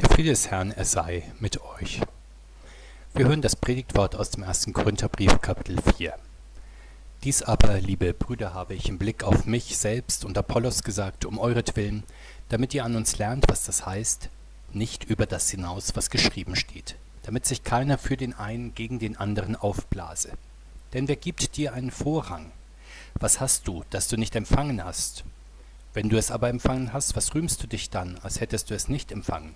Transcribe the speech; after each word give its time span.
Der 0.00 0.08
Friede 0.08 0.30
des 0.30 0.50
Herrn, 0.50 0.72
er 0.72 0.84
sei 0.84 1.22
mit 1.38 1.60
euch. 1.60 2.00
Wir 3.14 3.26
hören 3.26 3.42
das 3.42 3.54
Predigtwort 3.54 4.16
aus 4.16 4.30
dem 4.30 4.42
ersten 4.42 4.72
Korintherbrief, 4.72 5.40
Kapitel 5.40 5.76
4. 5.96 6.14
Dies 7.24 7.42
aber, 7.42 7.78
liebe 7.78 8.14
Brüder, 8.14 8.54
habe 8.54 8.74
ich 8.74 8.88
im 8.88 8.98
Blick 8.98 9.22
auf 9.22 9.44
mich 9.44 9.76
selbst 9.76 10.24
und 10.24 10.36
Apollos 10.38 10.82
gesagt, 10.82 11.24
um 11.24 11.38
euretwillen, 11.38 12.04
damit 12.48 12.74
ihr 12.74 12.84
an 12.84 12.96
uns 12.96 13.18
lernt, 13.18 13.44
was 13.48 13.64
das 13.64 13.86
heißt, 13.86 14.28
nicht 14.72 15.04
über 15.04 15.26
das 15.26 15.50
hinaus, 15.50 15.94
was 15.94 16.10
geschrieben 16.10 16.56
steht, 16.56 16.96
damit 17.22 17.44
sich 17.44 17.62
keiner 17.62 17.98
für 17.98 18.16
den 18.16 18.32
einen 18.34 18.74
gegen 18.74 18.98
den 18.98 19.18
anderen 19.18 19.56
aufblase. 19.56 20.32
Denn 20.94 21.06
wer 21.06 21.16
gibt 21.16 21.56
dir 21.56 21.74
einen 21.74 21.90
Vorrang? 21.90 22.50
Was 23.20 23.40
hast 23.40 23.68
du, 23.68 23.84
das 23.90 24.08
du 24.08 24.16
nicht 24.16 24.34
empfangen 24.34 24.82
hast? 24.82 25.24
Wenn 25.92 26.08
du 26.08 26.16
es 26.16 26.30
aber 26.30 26.48
empfangen 26.48 26.92
hast, 26.94 27.14
was 27.14 27.34
rühmst 27.34 27.62
du 27.62 27.66
dich 27.66 27.90
dann, 27.90 28.18
als 28.22 28.40
hättest 28.40 28.70
du 28.70 28.74
es 28.74 28.88
nicht 28.88 29.12
empfangen? 29.12 29.54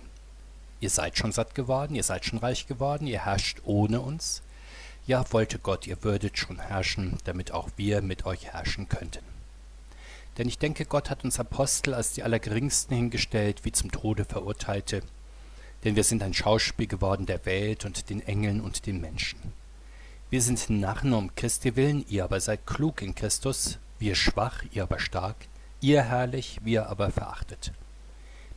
Ihr 0.79 0.89
seid 0.89 1.17
schon 1.17 1.31
satt 1.31 1.55
geworden, 1.55 1.95
ihr 1.95 2.03
seid 2.03 2.25
schon 2.25 2.39
reich 2.39 2.67
geworden, 2.67 3.07
ihr 3.07 3.25
herrscht 3.25 3.61
ohne 3.63 4.01
uns. 4.01 4.41
Ja, 5.07 5.25
wollte 5.31 5.57
Gott, 5.57 5.87
ihr 5.87 6.03
würdet 6.03 6.37
schon 6.37 6.59
herrschen, 6.59 7.17
damit 7.23 7.51
auch 7.51 7.69
wir 7.77 8.01
mit 8.01 8.25
euch 8.25 8.47
herrschen 8.47 8.89
könnten. 8.89 9.23
Denn 10.37 10.47
ich 10.47 10.59
denke, 10.59 10.85
Gott 10.85 11.09
hat 11.09 11.23
uns 11.23 11.39
Apostel 11.39 11.93
als 11.93 12.13
die 12.13 12.23
Allergeringsten 12.23 12.95
hingestellt, 12.95 13.63
wie 13.63 13.71
zum 13.71 13.91
Tode 13.91 14.25
Verurteilte. 14.25 15.01
Denn 15.83 15.95
wir 15.95 16.03
sind 16.03 16.21
ein 16.21 16.33
Schauspiel 16.33 16.87
geworden 16.87 17.25
der 17.25 17.45
Welt 17.45 17.85
und 17.85 18.09
den 18.09 18.21
Engeln 18.21 18.61
und 18.61 18.85
den 18.85 19.01
Menschen. 19.01 19.39
Wir 20.29 20.41
sind 20.41 20.69
Narren 20.69 21.13
um 21.13 21.33
Christi 21.35 21.75
willen, 21.75 22.05
ihr 22.09 22.25
aber 22.25 22.39
seid 22.39 22.67
klug 22.67 23.01
in 23.01 23.15
Christus, 23.15 23.79
wir 23.97 24.13
schwach, 24.13 24.61
ihr 24.71 24.83
aber 24.83 24.99
stark, 24.99 25.37
ihr 25.79 26.03
herrlich, 26.03 26.59
wir 26.63 26.87
aber 26.89 27.11
verachtet. 27.11 27.71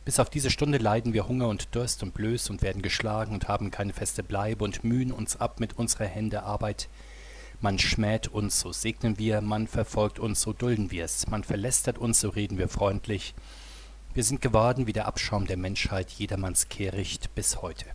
Bis 0.03 0.19
auf 0.19 0.31
diese 0.31 0.49
Stunde 0.49 0.79
leiden 0.79 1.13
wir 1.13 1.27
Hunger 1.27 1.47
und 1.47 1.75
Durst 1.75 2.01
und 2.01 2.15
Blöß 2.15 2.49
und 2.49 2.63
werden 2.63 2.81
geschlagen 2.81 3.33
und 3.33 3.47
haben 3.47 3.69
keine 3.69 3.93
feste 3.93 4.23
Bleibe 4.23 4.63
und 4.63 4.83
mühen 4.83 5.11
uns 5.11 5.35
ab 5.35 5.59
mit 5.59 5.77
unserer 5.77 6.05
Hände 6.05 6.41
Arbeit. 6.41 6.89
Man 7.59 7.77
schmäht 7.77 8.27
uns, 8.27 8.59
so 8.59 8.71
segnen 8.71 9.19
wir, 9.19 9.41
man 9.41 9.67
verfolgt 9.67 10.17
uns, 10.17 10.41
so 10.41 10.53
dulden 10.53 10.89
wir's, 10.89 11.27
man 11.27 11.43
verlästert 11.43 11.99
uns, 11.99 12.19
so 12.19 12.29
reden 12.29 12.57
wir 12.57 12.67
freundlich. 12.67 13.35
Wir 14.15 14.23
sind 14.23 14.41
geworden 14.41 14.87
wie 14.87 14.93
der 14.93 15.05
Abschaum 15.05 15.45
der 15.45 15.57
Menschheit, 15.57 16.09
jedermanns 16.09 16.67
Kehricht 16.69 17.35
bis 17.35 17.61
heute. 17.61 17.85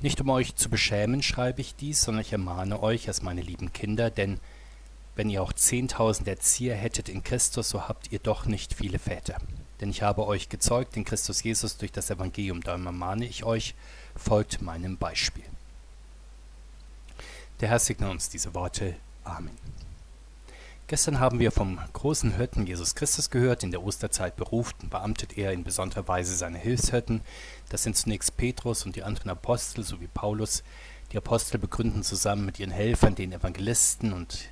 Nicht 0.00 0.22
um 0.22 0.30
euch 0.30 0.56
zu 0.56 0.70
beschämen, 0.70 1.22
schreibe 1.22 1.60
ich 1.60 1.76
dies, 1.76 2.00
sondern 2.00 2.22
ich 2.22 2.32
ermahne 2.32 2.82
euch 2.82 3.06
als 3.08 3.20
meine 3.20 3.42
lieben 3.42 3.74
Kinder, 3.74 4.10
denn 4.10 4.40
wenn 5.14 5.28
ihr 5.28 5.42
auch 5.42 5.52
zehntausend 5.52 6.26
Erzieher 6.26 6.74
hättet 6.74 7.10
in 7.10 7.22
Christus, 7.22 7.68
so 7.68 7.86
habt 7.86 8.10
ihr 8.10 8.18
doch 8.18 8.46
nicht 8.46 8.74
viele 8.74 8.98
Väter. 8.98 9.36
Denn 9.80 9.90
ich 9.90 10.02
habe 10.02 10.26
euch 10.26 10.48
gezeugt 10.48 10.96
in 10.96 11.04
Christus 11.04 11.42
Jesus 11.42 11.76
durch 11.76 11.92
das 11.92 12.10
Evangelium, 12.10 12.62
darum 12.62 12.86
ermahne 12.86 13.26
ich 13.26 13.44
euch, 13.44 13.74
folgt 14.16 14.62
meinem 14.62 14.96
Beispiel. 14.96 15.44
Der 17.60 17.68
Herr 17.68 17.78
segne 17.78 18.10
uns 18.10 18.28
diese 18.28 18.54
Worte. 18.54 18.94
Amen. 19.24 19.56
Gestern 20.86 21.18
haben 21.18 21.38
wir 21.38 21.50
vom 21.50 21.78
großen 21.94 22.36
Hirten 22.36 22.66
Jesus 22.66 22.94
Christus 22.94 23.30
gehört. 23.30 23.62
In 23.62 23.70
der 23.70 23.82
Osterzeit 23.82 24.36
beruft 24.36 24.76
und 24.82 24.90
beamtet 24.90 25.38
er 25.38 25.52
in 25.52 25.64
besonderer 25.64 26.06
Weise 26.08 26.36
seine 26.36 26.58
Hilfshirten. 26.58 27.22
Das 27.70 27.84
sind 27.84 27.96
zunächst 27.96 28.36
Petrus 28.36 28.84
und 28.84 28.94
die 28.94 29.02
anderen 29.02 29.30
Apostel 29.30 29.82
sowie 29.82 30.08
Paulus. 30.12 30.62
Die 31.12 31.16
Apostel 31.16 31.58
begründen 31.58 32.02
zusammen 32.02 32.44
mit 32.44 32.60
ihren 32.60 32.70
Helfern, 32.70 33.14
den 33.14 33.32
Evangelisten 33.32 34.12
und 34.12 34.50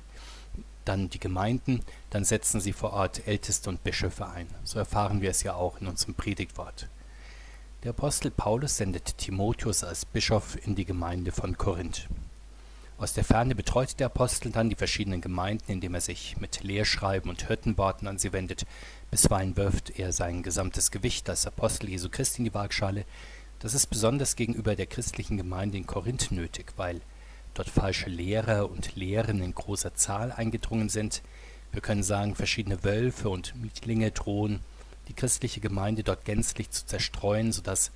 dann 0.85 1.09
die 1.09 1.19
Gemeinden, 1.19 1.81
dann 2.09 2.23
setzen 2.23 2.61
sie 2.61 2.73
vor 2.73 2.93
Ort 2.93 3.27
Älteste 3.27 3.69
und 3.69 3.83
Bischöfe 3.83 4.27
ein. 4.27 4.47
So 4.63 4.79
erfahren 4.79 5.21
wir 5.21 5.29
es 5.29 5.43
ja 5.43 5.53
auch 5.53 5.79
in 5.79 5.87
unserem 5.87 6.13
Predigtwort. 6.13 6.87
Der 7.83 7.89
Apostel 7.89 8.31
Paulus 8.31 8.77
sendet 8.77 9.17
Timotheus 9.17 9.83
als 9.83 10.05
Bischof 10.05 10.57
in 10.65 10.75
die 10.75 10.85
Gemeinde 10.85 11.31
von 11.31 11.57
Korinth. 11.57 12.07
Aus 12.97 13.13
der 13.13 13.25
Ferne 13.25 13.55
betreut 13.55 13.99
der 13.99 14.05
Apostel 14.05 14.51
dann 14.51 14.69
die 14.69 14.77
verschiedenen 14.77 15.19
Gemeinden, 15.19 15.71
indem 15.71 15.95
er 15.95 15.99
sich 15.99 16.37
mit 16.39 16.63
Lehrschreiben 16.63 17.29
und 17.29 17.47
Hirtenworten 17.47 18.07
an 18.07 18.19
sie 18.19 18.31
wendet. 18.31 18.65
Bisweilen 19.11 19.57
wirft 19.57 19.99
er 19.99 20.13
sein 20.13 20.43
gesamtes 20.43 20.91
Gewicht 20.91 21.29
als 21.29 21.45
Apostel 21.45 21.89
Jesu 21.89 22.07
Christi 22.09 22.37
in 22.37 22.45
die 22.45 22.53
Waagschale. 22.53 23.03
Das 23.59 23.73
ist 23.73 23.87
besonders 23.87 24.35
gegenüber 24.35 24.75
der 24.75 24.85
christlichen 24.85 25.35
Gemeinde 25.35 25.77
in 25.77 25.87
Korinth 25.87 26.31
nötig, 26.31 26.73
weil 26.77 27.01
dort 27.53 27.69
falsche 27.69 28.09
Lehrer 28.09 28.69
und 28.69 28.95
Lehren 28.95 29.41
in 29.41 29.53
großer 29.53 29.93
Zahl 29.95 30.31
eingedrungen 30.31 30.89
sind. 30.89 31.21
Wir 31.71 31.81
können 31.81 32.03
sagen, 32.03 32.35
verschiedene 32.35 32.83
Wölfe 32.83 33.29
und 33.29 33.55
Mietlinge 33.55 34.11
drohen, 34.11 34.59
die 35.07 35.13
christliche 35.13 35.59
Gemeinde 35.59 36.03
dort 36.03 36.25
gänzlich 36.25 36.69
zu 36.71 36.85
zerstreuen, 36.85 37.51
sodass 37.51 37.91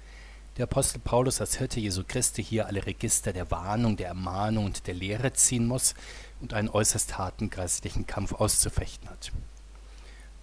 der 0.57 0.63
Apostel 0.63 0.99
Paulus 0.99 1.39
als 1.39 1.57
Hirte 1.57 1.79
Jesu 1.79 2.03
Christi 2.07 2.43
hier 2.43 2.65
alle 2.65 2.85
Register 2.85 3.31
der 3.31 3.51
Warnung, 3.51 3.95
der 3.95 4.07
Ermahnung 4.07 4.65
und 4.65 4.87
der 4.87 4.95
Lehre 4.95 5.33
ziehen 5.33 5.67
muss 5.67 5.93
und 6.41 6.53
einen 6.53 6.69
äußerst 6.69 7.17
harten 7.17 7.51
geistlichen 7.51 8.07
Kampf 8.07 8.33
auszufechten 8.33 9.07
hat. 9.09 9.31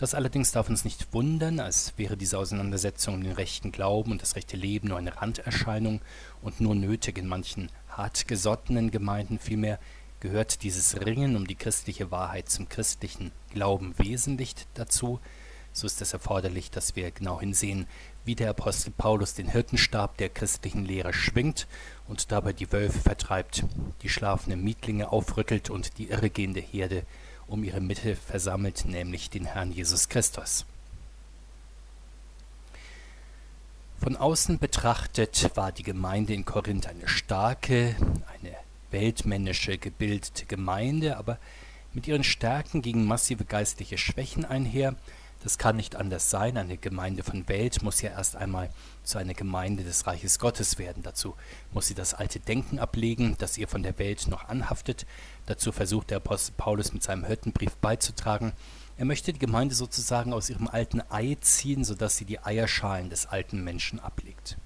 Das 0.04 0.12
allerdings 0.12 0.52
darf 0.52 0.68
uns 0.68 0.84
nicht 0.84 1.14
wundern, 1.14 1.60
als 1.60 1.94
wäre 1.96 2.18
diese 2.18 2.36
Auseinandersetzung 2.36 3.14
um 3.14 3.24
den 3.24 3.32
rechten 3.32 3.72
Glauben 3.72 4.12
und 4.12 4.20
das 4.20 4.36
rechte 4.36 4.54
Leben 4.54 4.88
nur 4.88 4.98
eine 4.98 5.16
Randerscheinung 5.16 6.02
und 6.42 6.60
nur 6.60 6.74
nötig 6.74 7.16
in 7.16 7.26
manchen 7.26 7.70
hartgesottenen 7.88 8.90
Gemeinden. 8.90 9.38
Vielmehr 9.38 9.78
gehört 10.20 10.62
dieses 10.62 11.00
Ringen 11.06 11.36
um 11.36 11.46
die 11.46 11.54
christliche 11.54 12.10
Wahrheit 12.10 12.50
zum 12.50 12.68
christlichen 12.68 13.32
Glauben 13.54 13.94
wesentlich 13.96 14.54
dazu, 14.74 15.20
so 15.72 15.86
ist 15.86 16.02
es 16.02 16.12
erforderlich, 16.12 16.70
dass 16.70 16.96
wir 16.96 17.10
genau 17.10 17.40
hinsehen, 17.40 17.86
wie 18.26 18.34
der 18.34 18.50
Apostel 18.50 18.90
Paulus 18.90 19.32
den 19.32 19.48
Hirtenstab 19.48 20.18
der 20.18 20.28
christlichen 20.28 20.84
Lehre 20.84 21.14
schwingt 21.14 21.66
und 22.08 22.30
dabei 22.30 22.52
die 22.52 22.70
Wölfe 22.70 23.00
vertreibt, 23.00 23.64
die 24.02 24.10
schlafenden 24.10 24.62
Mietlinge 24.62 25.10
aufrüttelt 25.10 25.70
und 25.70 25.96
die 25.96 26.10
irregehende 26.10 26.60
Herde 26.60 27.04
um 27.46 27.64
ihre 27.64 27.80
Mitte 27.80 28.16
versammelt, 28.16 28.84
nämlich 28.84 29.30
den 29.30 29.44
Herrn 29.44 29.72
Jesus 29.72 30.08
Christus. 30.08 30.64
Von 34.00 34.16
außen 34.16 34.58
betrachtet 34.58 35.50
war 35.54 35.72
die 35.72 35.82
Gemeinde 35.82 36.34
in 36.34 36.44
Korinth 36.44 36.86
eine 36.86 37.08
starke, 37.08 37.96
eine 38.34 38.54
weltmännische, 38.90 39.78
gebildete 39.78 40.46
Gemeinde, 40.46 41.16
aber 41.16 41.38
mit 41.94 42.06
ihren 42.06 42.24
Stärken 42.24 42.82
gingen 42.82 43.06
massive 43.06 43.44
geistliche 43.44 43.98
Schwächen 43.98 44.44
einher. 44.44 44.94
Das 45.44 45.58
kann 45.58 45.76
nicht 45.76 45.94
anders 45.94 46.30
sein. 46.30 46.56
Eine 46.56 46.78
Gemeinde 46.78 47.22
von 47.22 47.46
Welt 47.48 47.82
muss 47.82 48.00
ja 48.00 48.10
erst 48.10 48.34
einmal 48.34 48.70
zu 49.02 49.18
einer 49.18 49.34
Gemeinde 49.34 49.84
des 49.84 50.06
Reiches 50.06 50.38
Gottes 50.38 50.78
werden. 50.78 51.02
Dazu 51.02 51.34
muss 51.74 51.86
sie 51.86 51.94
das 51.94 52.14
alte 52.14 52.40
Denken 52.40 52.78
ablegen, 52.78 53.36
das 53.38 53.58
ihr 53.58 53.68
von 53.68 53.82
der 53.82 53.98
Welt 53.98 54.26
noch 54.26 54.48
anhaftet. 54.48 55.04
Dazu 55.44 55.70
versucht 55.70 56.08
der 56.08 56.16
Apostel 56.16 56.54
Paulus 56.56 56.94
mit 56.94 57.02
seinem 57.02 57.26
Hirtenbrief 57.26 57.76
beizutragen. 57.76 58.54
Er 58.96 59.04
möchte 59.04 59.34
die 59.34 59.38
Gemeinde 59.38 59.74
sozusagen 59.74 60.32
aus 60.32 60.48
ihrem 60.48 60.66
alten 60.66 61.02
Ei 61.10 61.36
ziehen, 61.42 61.84
sodass 61.84 62.16
sie 62.16 62.24
die 62.24 62.42
Eierschalen 62.42 63.10
des 63.10 63.26
alten 63.26 63.62
Menschen 63.62 64.00
ablegt. 64.00 64.56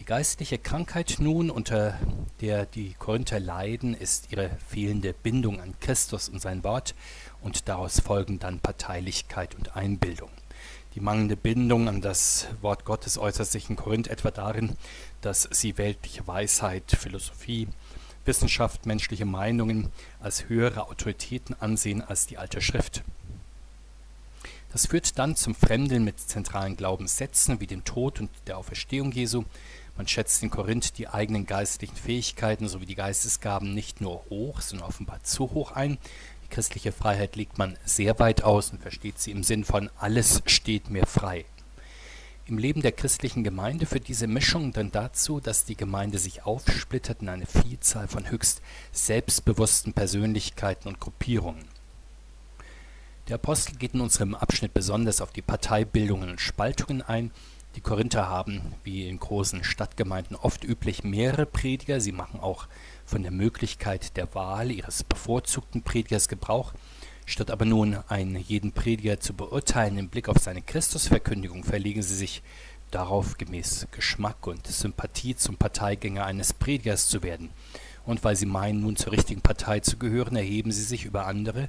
Die 0.00 0.06
geistliche 0.06 0.56
Krankheit 0.56 1.16
nun, 1.18 1.50
unter 1.50 1.94
der 2.40 2.64
die 2.64 2.94
Korinther 2.94 3.38
leiden, 3.38 3.92
ist 3.92 4.32
ihre 4.32 4.50
fehlende 4.66 5.12
Bindung 5.12 5.60
an 5.60 5.74
Christus 5.78 6.30
und 6.30 6.40
sein 6.40 6.64
Wort 6.64 6.94
und 7.42 7.68
daraus 7.68 8.00
folgen 8.00 8.38
dann 8.38 8.60
Parteilichkeit 8.60 9.54
und 9.54 9.76
Einbildung. 9.76 10.30
Die 10.94 11.00
mangelnde 11.00 11.36
Bindung 11.36 11.86
an 11.86 12.00
das 12.00 12.48
Wort 12.62 12.86
Gottes 12.86 13.18
äußert 13.18 13.48
sich 13.48 13.68
in 13.68 13.76
Korinth 13.76 14.08
etwa 14.08 14.30
darin, 14.30 14.74
dass 15.20 15.46
sie 15.52 15.76
weltliche 15.76 16.26
Weisheit, 16.26 16.90
Philosophie, 16.98 17.68
Wissenschaft, 18.24 18.86
menschliche 18.86 19.26
Meinungen 19.26 19.92
als 20.18 20.48
höhere 20.48 20.88
Autoritäten 20.88 21.54
ansehen 21.60 22.00
als 22.00 22.26
die 22.26 22.38
alte 22.38 22.62
Schrift. 22.62 23.02
Das 24.72 24.86
führt 24.86 25.18
dann 25.18 25.34
zum 25.36 25.54
Fremdeln 25.54 26.04
mit 26.04 26.20
zentralen 26.20 26.76
Glaubenssätzen 26.76 27.60
wie 27.60 27.66
dem 27.66 27.84
Tod 27.84 28.20
und 28.20 28.30
der 28.46 28.56
Auferstehung 28.56 29.10
Jesu. 29.10 29.44
Man 30.00 30.08
schätzt 30.08 30.42
in 30.42 30.48
Korinth 30.48 30.96
die 30.96 31.08
eigenen 31.08 31.44
geistlichen 31.44 31.94
Fähigkeiten 31.94 32.68
sowie 32.68 32.86
die 32.86 32.94
Geistesgaben 32.94 33.74
nicht 33.74 34.00
nur 34.00 34.24
hoch, 34.30 34.62
sondern 34.62 34.88
offenbar 34.88 35.22
zu 35.24 35.50
hoch 35.50 35.72
ein. 35.72 35.98
Die 36.42 36.48
christliche 36.48 36.90
Freiheit 36.90 37.36
legt 37.36 37.58
man 37.58 37.76
sehr 37.84 38.18
weit 38.18 38.42
aus 38.42 38.70
und 38.70 38.80
versteht 38.80 39.18
sie 39.18 39.30
im 39.30 39.42
Sinn 39.42 39.62
von 39.62 39.90
alles 39.98 40.40
steht 40.46 40.88
mir 40.88 41.04
frei 41.04 41.44
im 42.46 42.56
Leben 42.56 42.80
der 42.80 42.92
christlichen 42.92 43.44
Gemeinde 43.44 43.84
führt 43.84 44.08
diese 44.08 44.26
Mischung 44.26 44.72
dann 44.72 44.90
dazu, 44.90 45.38
dass 45.38 45.66
die 45.66 45.76
Gemeinde 45.76 46.18
sich 46.18 46.44
aufsplittert 46.44 47.20
in 47.20 47.28
eine 47.28 47.44
Vielzahl 47.46 48.08
von 48.08 48.30
höchst 48.30 48.62
selbstbewussten 48.92 49.92
Persönlichkeiten 49.92 50.88
und 50.88 50.98
Gruppierungen. 50.98 51.66
Der 53.28 53.34
Apostel 53.34 53.76
geht 53.76 53.92
in 53.92 54.00
unserem 54.00 54.34
Abschnitt 54.34 54.72
besonders 54.72 55.20
auf 55.20 55.30
die 55.30 55.42
Parteibildungen 55.42 56.30
und 56.30 56.40
Spaltungen 56.40 57.02
ein. 57.02 57.30
Die 57.76 57.80
Korinther 57.80 58.28
haben, 58.28 58.74
wie 58.82 59.08
in 59.08 59.20
großen 59.20 59.62
Stadtgemeinden 59.62 60.36
oft 60.36 60.64
üblich, 60.64 61.04
mehrere 61.04 61.46
Prediger. 61.46 62.00
Sie 62.00 62.10
machen 62.10 62.40
auch 62.40 62.66
von 63.04 63.22
der 63.22 63.30
Möglichkeit 63.30 64.16
der 64.16 64.34
Wahl 64.34 64.72
ihres 64.72 65.04
bevorzugten 65.04 65.82
Predigers 65.82 66.28
Gebrauch. 66.28 66.72
Statt 67.26 67.52
aber 67.52 67.64
nun 67.64 67.96
einen 68.08 68.34
jeden 68.36 68.72
Prediger 68.72 69.20
zu 69.20 69.34
beurteilen 69.34 69.98
im 69.98 70.08
Blick 70.08 70.28
auf 70.28 70.38
seine 70.38 70.62
Christusverkündigung, 70.62 71.62
verlegen 71.62 72.02
sie 72.02 72.16
sich 72.16 72.42
darauf, 72.90 73.38
gemäß 73.38 73.86
Geschmack 73.92 74.48
und 74.48 74.66
Sympathie 74.66 75.36
zum 75.36 75.56
Parteigänger 75.56 76.24
eines 76.24 76.52
Predigers 76.52 77.08
zu 77.08 77.22
werden. 77.22 77.50
Und 78.04 78.24
weil 78.24 78.34
sie 78.34 78.46
meinen, 78.46 78.80
nun 78.80 78.96
zur 78.96 79.12
richtigen 79.12 79.42
Partei 79.42 79.78
zu 79.78 79.96
gehören, 79.96 80.34
erheben 80.34 80.72
sie 80.72 80.82
sich 80.82 81.04
über 81.04 81.26
andere. 81.26 81.68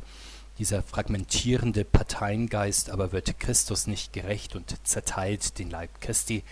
Dieser 0.57 0.83
fragmentierende 0.83 1.85
Parteiengeist 1.85 2.89
aber 2.89 3.11
wird 3.11 3.39
Christus 3.39 3.87
nicht 3.87 4.13
gerecht 4.13 4.55
und 4.55 4.75
zerteilt 4.85 5.57
den 5.57 5.69
Leib 5.69 6.01
Christi. 6.01 6.43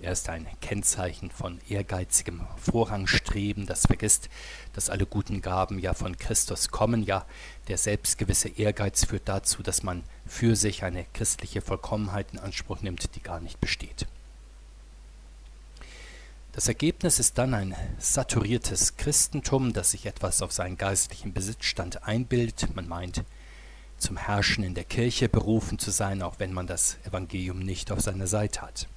Er 0.00 0.12
ist 0.12 0.28
ein 0.28 0.48
Kennzeichen 0.60 1.30
von 1.30 1.60
ehrgeizigem 1.68 2.40
Vorrangstreben, 2.56 3.66
das 3.66 3.86
vergisst, 3.86 4.28
dass 4.72 4.90
alle 4.90 5.06
guten 5.06 5.42
Gaben 5.42 5.78
ja 5.78 5.94
von 5.94 6.18
Christus 6.18 6.72
kommen. 6.72 7.04
Ja, 7.04 7.24
der 7.68 7.78
selbstgewisse 7.78 8.48
Ehrgeiz 8.48 9.04
führt 9.04 9.28
dazu, 9.28 9.62
dass 9.62 9.84
man 9.84 10.02
für 10.26 10.56
sich 10.56 10.82
eine 10.82 11.06
christliche 11.12 11.60
Vollkommenheit 11.60 12.32
in 12.32 12.40
Anspruch 12.40 12.80
nimmt, 12.80 13.14
die 13.14 13.22
gar 13.22 13.38
nicht 13.38 13.60
besteht. 13.60 14.06
Das 16.50 16.68
Ergebnis 16.68 17.18
ist 17.20 17.38
dann 17.38 17.54
ein 17.54 17.76
saturiertes 17.98 18.96
Christentum, 18.96 19.72
das 19.72 19.92
sich 19.92 20.06
etwas 20.06 20.42
auf 20.42 20.52
seinen 20.52 20.76
geistlichen 20.76 21.32
Besitzstand 21.32 22.02
einbildet. 22.02 22.74
Man 22.74 22.88
meint, 22.88 23.22
zum 24.02 24.16
Herrschen 24.16 24.64
in 24.64 24.74
der 24.74 24.84
Kirche 24.84 25.28
berufen 25.28 25.78
zu 25.78 25.90
sein, 25.90 26.22
auch 26.22 26.38
wenn 26.38 26.52
man 26.52 26.66
das 26.66 26.98
Evangelium 27.04 27.60
nicht 27.60 27.90
auf 27.92 28.00
seiner 28.00 28.26
Seite 28.26 28.60
hat. 28.60 28.88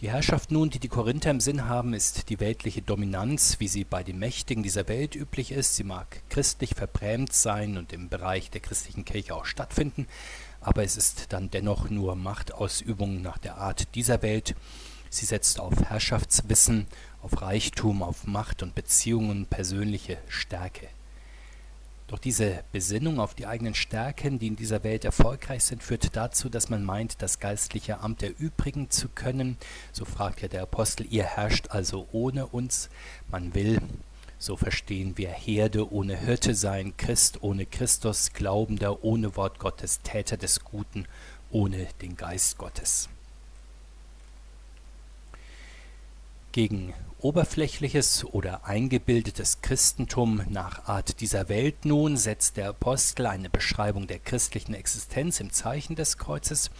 Die 0.00 0.10
Herrschaft 0.10 0.52
nun, 0.52 0.70
die 0.70 0.78
die 0.78 0.88
Korinther 0.88 1.32
im 1.32 1.40
Sinn 1.40 1.68
haben, 1.68 1.92
ist 1.92 2.30
die 2.30 2.38
weltliche 2.38 2.82
Dominanz, 2.82 3.56
wie 3.58 3.66
sie 3.66 3.82
bei 3.82 4.04
den 4.04 4.20
Mächtigen 4.20 4.62
dieser 4.62 4.86
Welt 4.86 5.16
üblich 5.16 5.50
ist. 5.50 5.74
Sie 5.74 5.82
mag 5.82 6.22
christlich 6.30 6.76
verbrämt 6.76 7.32
sein 7.32 7.76
und 7.76 7.92
im 7.92 8.08
Bereich 8.08 8.48
der 8.48 8.60
christlichen 8.60 9.04
Kirche 9.04 9.34
auch 9.34 9.44
stattfinden, 9.44 10.06
aber 10.60 10.84
es 10.84 10.96
ist 10.96 11.32
dann 11.32 11.50
dennoch 11.50 11.90
nur 11.90 12.14
Machtausübung 12.14 13.22
nach 13.22 13.38
der 13.38 13.56
Art 13.56 13.94
dieser 13.96 14.22
Welt. 14.22 14.54
Sie 15.10 15.26
setzt 15.26 15.58
auf 15.58 15.74
Herrschaftswissen, 15.82 16.86
auf 17.20 17.42
Reichtum, 17.42 18.04
auf 18.04 18.24
Macht 18.24 18.62
und 18.62 18.76
Beziehungen, 18.76 19.46
persönliche 19.46 20.18
Stärke. 20.28 20.88
Doch 22.08 22.18
diese 22.18 22.64
Besinnung 22.72 23.20
auf 23.20 23.34
die 23.34 23.46
eigenen 23.46 23.74
Stärken, 23.74 24.38
die 24.38 24.46
in 24.46 24.56
dieser 24.56 24.82
Welt 24.82 25.04
erfolgreich 25.04 25.62
sind, 25.64 25.82
führt 25.82 26.16
dazu, 26.16 26.48
dass 26.48 26.70
man 26.70 26.82
meint, 26.82 27.20
das 27.20 27.38
geistliche 27.38 28.00
Amt 28.00 28.22
erübrigen 28.22 28.88
zu 28.88 29.10
können. 29.10 29.58
So 29.92 30.06
fragt 30.06 30.40
ja 30.40 30.48
der 30.48 30.62
Apostel, 30.62 31.06
ihr 31.10 31.24
herrscht 31.24 31.68
also 31.68 32.08
ohne 32.10 32.46
uns. 32.46 32.88
Man 33.30 33.54
will, 33.54 33.82
so 34.38 34.56
verstehen 34.56 35.18
wir, 35.18 35.28
Herde 35.28 35.92
ohne 35.92 36.16
Hirte 36.16 36.54
sein, 36.54 36.96
Christ 36.96 37.42
ohne 37.42 37.66
Christus, 37.66 38.32
Glaubender 38.32 39.04
ohne 39.04 39.36
Wort 39.36 39.58
Gottes, 39.58 40.00
Täter 40.00 40.38
des 40.38 40.64
Guten 40.64 41.06
ohne 41.50 41.88
den 42.00 42.16
Geist 42.16 42.56
Gottes. 42.56 43.10
Gegen 46.52 46.94
oberflächliches 47.18 48.24
oder 48.24 48.64
eingebildetes 48.64 49.60
Christentum 49.60 50.42
nach 50.48 50.86
Art 50.86 51.20
dieser 51.20 51.50
Welt 51.50 51.84
nun 51.84 52.16
setzt 52.16 52.56
der 52.56 52.70
Apostel 52.70 53.26
eine 53.26 53.50
Beschreibung 53.50 54.06
der 54.06 54.18
christlichen 54.18 54.72
Existenz 54.72 55.40
im 55.40 55.52
Zeichen 55.52 55.94
des 55.94 56.16
Kreuzes. 56.16 56.70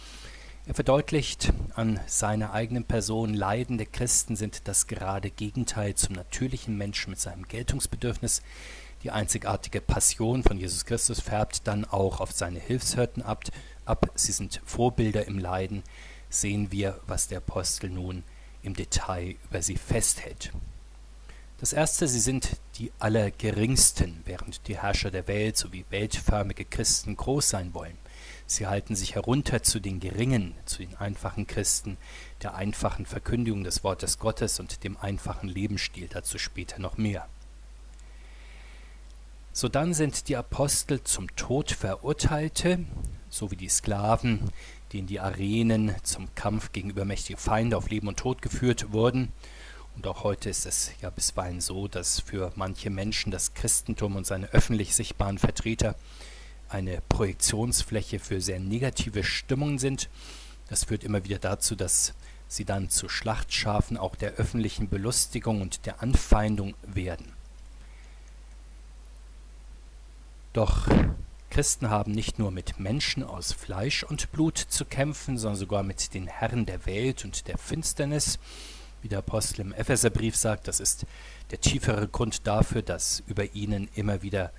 Er 0.65 0.73
verdeutlicht 0.73 1.53
an 1.75 1.99
seiner 2.07 2.51
eigenen 2.51 2.83
Person, 2.83 3.33
leidende 3.33 3.85
Christen 3.85 4.35
sind 4.35 4.67
das 4.67 4.87
gerade 4.87 5.29
Gegenteil 5.29 5.93
zum 5.93 6.15
natürlichen 6.15 6.75
Menschen 6.75 7.11
mit 7.11 7.19
seinem 7.19 7.47
Geltungsbedürfnis. 7.47 8.41
Die 9.03 9.11
einzigartige 9.11 9.81
Passion 9.81 10.43
von 10.43 10.57
Jesus 10.57 10.85
Christus 10.85 11.19
färbt 11.19 11.67
dann 11.67 11.85
auch 11.85 12.21
auf 12.21 12.31
seine 12.31 12.59
Hilfshirten 12.59 13.21
ab. 13.23 13.43
ab. 13.85 14.11
Sie 14.15 14.31
sind 14.31 14.61
Vorbilder 14.65 15.27
im 15.27 15.37
Leiden. 15.37 15.83
Sehen 16.29 16.71
wir, 16.71 16.99
was 17.07 17.27
der 17.27 17.37
Apostel 17.37 17.89
nun 17.89 18.23
im 18.63 18.75
Detail 18.75 19.35
über 19.49 19.61
sie 19.61 19.77
festhält. 19.77 20.51
Das 21.59 21.73
erste, 21.73 22.07
sie 22.07 22.19
sind 22.19 22.57
die 22.75 22.91
Allergeringsten, 22.99 24.21
während 24.25 24.67
die 24.67 24.77
Herrscher 24.77 25.11
der 25.11 25.27
Welt 25.27 25.57
sowie 25.57 25.83
weltförmige 25.89 26.63
Christen 26.63 27.17
groß 27.17 27.49
sein 27.49 27.73
wollen. 27.73 27.97
Sie 28.47 28.65
halten 28.65 28.95
sich 28.95 29.15
herunter 29.15 29.61
zu 29.61 29.79
den 29.79 29.99
Geringen, 29.99 30.55
zu 30.65 30.79
den 30.79 30.95
einfachen 30.95 31.47
Christen, 31.47 31.97
der 32.41 32.55
einfachen 32.55 33.05
Verkündigung 33.05 33.63
des 33.63 33.83
Wortes 33.83 34.19
Gottes 34.19 34.59
und 34.59 34.83
dem 34.83 34.97
einfachen 34.97 35.49
Lebensstil, 35.49 36.07
dazu 36.07 36.37
später 36.37 36.79
noch 36.79 36.97
mehr. 36.97 37.27
Sodann 39.51 39.93
sind 39.93 40.29
die 40.29 40.37
Apostel 40.37 41.03
zum 41.03 41.35
Tod 41.35 41.71
Verurteilte, 41.71 42.85
so 43.29 43.51
wie 43.51 43.57
die 43.57 43.69
Sklaven, 43.69 44.49
die 44.91 44.99
in 44.99 45.07
die 45.07 45.19
Arenen 45.19 45.95
zum 46.03 46.33
Kampf 46.35 46.71
gegen 46.71 46.89
übermächtige 46.89 47.37
Feinde 47.37 47.77
auf 47.77 47.89
Leben 47.89 48.07
und 48.07 48.17
Tod 48.17 48.41
geführt 48.41 48.91
wurden. 48.91 49.31
Und 49.95 50.07
auch 50.07 50.23
heute 50.23 50.49
ist 50.49 50.65
es 50.65 50.91
ja 51.01 51.09
bisweilen 51.09 51.61
so, 51.61 51.87
dass 51.87 52.21
für 52.21 52.51
manche 52.55 52.89
Menschen 52.89 53.31
das 53.31 53.53
Christentum 53.53 54.15
und 54.15 54.25
seine 54.25 54.47
öffentlich 54.47 54.95
sichtbaren 54.95 55.37
Vertreter 55.37 55.95
eine 56.69 57.01
Projektionsfläche 57.09 58.19
für 58.19 58.41
sehr 58.41 58.59
negative 58.59 59.23
Stimmungen 59.23 59.79
sind. 59.79 60.09
Das 60.69 60.85
führt 60.85 61.03
immer 61.03 61.23
wieder 61.23 61.39
dazu, 61.39 61.75
dass 61.75 62.13
sie 62.47 62.65
dann 62.65 62.89
zu 62.89 63.09
Schlachtschafen 63.09 63.97
auch 63.97 64.15
der 64.15 64.33
öffentlichen 64.33 64.89
Belustigung 64.89 65.61
und 65.61 65.85
der 65.85 66.01
Anfeindung 66.01 66.75
werden. 66.83 67.33
Doch 70.53 70.87
Christen 71.49 71.89
haben 71.89 72.11
nicht 72.11 72.37
nur 72.37 72.51
mit 72.51 72.79
Menschen 72.79 73.23
aus 73.23 73.53
Fleisch 73.53 74.03
und 74.03 74.31
Blut 74.31 74.57
zu 74.57 74.85
kämpfen, 74.85 75.37
sondern 75.37 75.59
sogar 75.59 75.83
mit 75.83 76.13
den 76.13 76.27
Herren 76.27 76.65
der 76.65 76.85
Welt 76.85 77.25
und 77.25 77.47
der 77.47 77.57
Finsternis. 77.57 78.37
Wie 79.01 79.07
der 79.07 79.19
Apostel 79.19 79.61
im 79.61 79.73
Epheserbrief 79.73 80.35
sagt, 80.35 80.67
das 80.67 80.79
ist 80.79 81.05
der 81.51 81.59
tiefere 81.59 82.07
Grund 82.07 82.45
dafür, 82.45 82.81
dass 82.81 83.23
über 83.27 83.55
ihnen 83.55 83.89
immer 83.95 84.21
wieder 84.21 84.51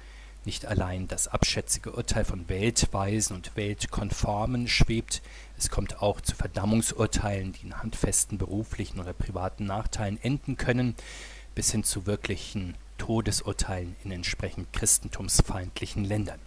nicht 0.44 0.66
allein 0.66 1.06
das 1.06 1.28
abschätzige 1.28 1.92
Urteil 1.92 2.24
von 2.24 2.48
Weltweisen 2.48 3.36
und 3.36 3.56
Weltkonformen 3.56 4.68
schwebt, 4.68 5.22
es 5.58 5.70
kommt 5.70 6.00
auch 6.00 6.20
zu 6.22 6.34
Verdammungsurteilen, 6.34 7.52
die 7.52 7.66
in 7.66 7.78
handfesten 7.78 8.38
beruflichen 8.38 8.98
oder 8.98 9.12
privaten 9.12 9.66
Nachteilen 9.66 10.18
enden 10.22 10.56
können, 10.56 10.94
bis 11.54 11.70
hin 11.72 11.84
zu 11.84 12.06
wirklichen 12.06 12.74
Todesurteilen 12.96 13.96
in 14.02 14.12
entsprechend 14.12 14.72
christentumsfeindlichen 14.72 16.04
Ländern. 16.04 16.40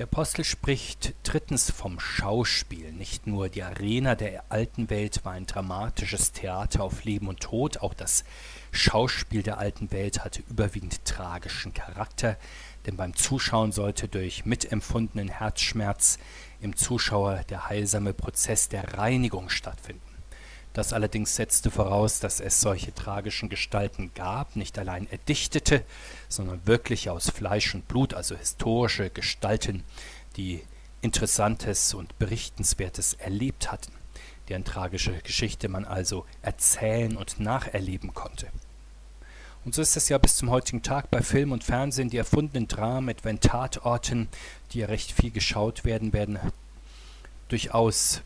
Der 0.00 0.06
Apostel 0.06 0.44
spricht 0.44 1.12
drittens 1.24 1.70
vom 1.70 2.00
Schauspiel. 2.00 2.90
Nicht 2.90 3.26
nur 3.26 3.50
die 3.50 3.62
Arena 3.62 4.14
der 4.14 4.44
alten 4.48 4.88
Welt 4.88 5.26
war 5.26 5.32
ein 5.32 5.44
dramatisches 5.44 6.32
Theater 6.32 6.84
auf 6.84 7.04
Leben 7.04 7.28
und 7.28 7.40
Tod, 7.40 7.82
auch 7.82 7.92
das 7.92 8.24
Schauspiel 8.72 9.42
der 9.42 9.58
alten 9.58 9.92
Welt 9.92 10.24
hatte 10.24 10.42
überwiegend 10.48 11.04
tragischen 11.04 11.74
Charakter, 11.74 12.38
denn 12.86 12.96
beim 12.96 13.14
Zuschauen 13.14 13.72
sollte 13.72 14.08
durch 14.08 14.46
mitempfundenen 14.46 15.28
Herzschmerz 15.28 16.18
im 16.62 16.76
Zuschauer 16.76 17.44
der 17.50 17.68
heilsame 17.68 18.14
Prozess 18.14 18.70
der 18.70 18.96
Reinigung 18.96 19.50
stattfinden. 19.50 20.09
Das 20.72 20.92
allerdings 20.92 21.34
setzte 21.34 21.70
voraus, 21.70 22.20
dass 22.20 22.40
es 22.40 22.60
solche 22.60 22.94
tragischen 22.94 23.48
Gestalten 23.48 24.12
gab, 24.14 24.54
nicht 24.54 24.78
allein 24.78 25.10
erdichtete, 25.10 25.84
sondern 26.28 26.64
wirklich 26.64 27.10
aus 27.10 27.28
Fleisch 27.30 27.74
und 27.74 27.88
Blut, 27.88 28.14
also 28.14 28.36
historische 28.36 29.10
Gestalten, 29.10 29.82
die 30.36 30.62
Interessantes 31.02 31.92
und 31.94 32.18
Berichtenswertes 32.18 33.14
erlebt 33.14 33.72
hatten, 33.72 33.92
deren 34.48 34.64
tragische 34.64 35.18
Geschichte 35.22 35.68
man 35.68 35.84
also 35.84 36.24
erzählen 36.42 37.16
und 37.16 37.40
nacherleben 37.40 38.14
konnte. 38.14 38.46
Und 39.64 39.74
so 39.74 39.82
ist 39.82 39.96
es 39.96 40.08
ja 40.08 40.18
bis 40.18 40.36
zum 40.36 40.50
heutigen 40.50 40.82
Tag 40.82 41.10
bei 41.10 41.20
Film 41.20 41.52
und 41.52 41.64
Fernsehen, 41.64 42.08
die 42.08 42.16
erfundenen 42.16 42.68
Dramen, 42.68 43.14
in 43.24 43.40
Tatorten, 43.40 44.28
die 44.72 44.78
ja 44.78 44.86
recht 44.86 45.12
viel 45.12 45.30
geschaut 45.30 45.84
werden, 45.84 46.12
werden 46.12 46.38
durchaus 47.48 48.22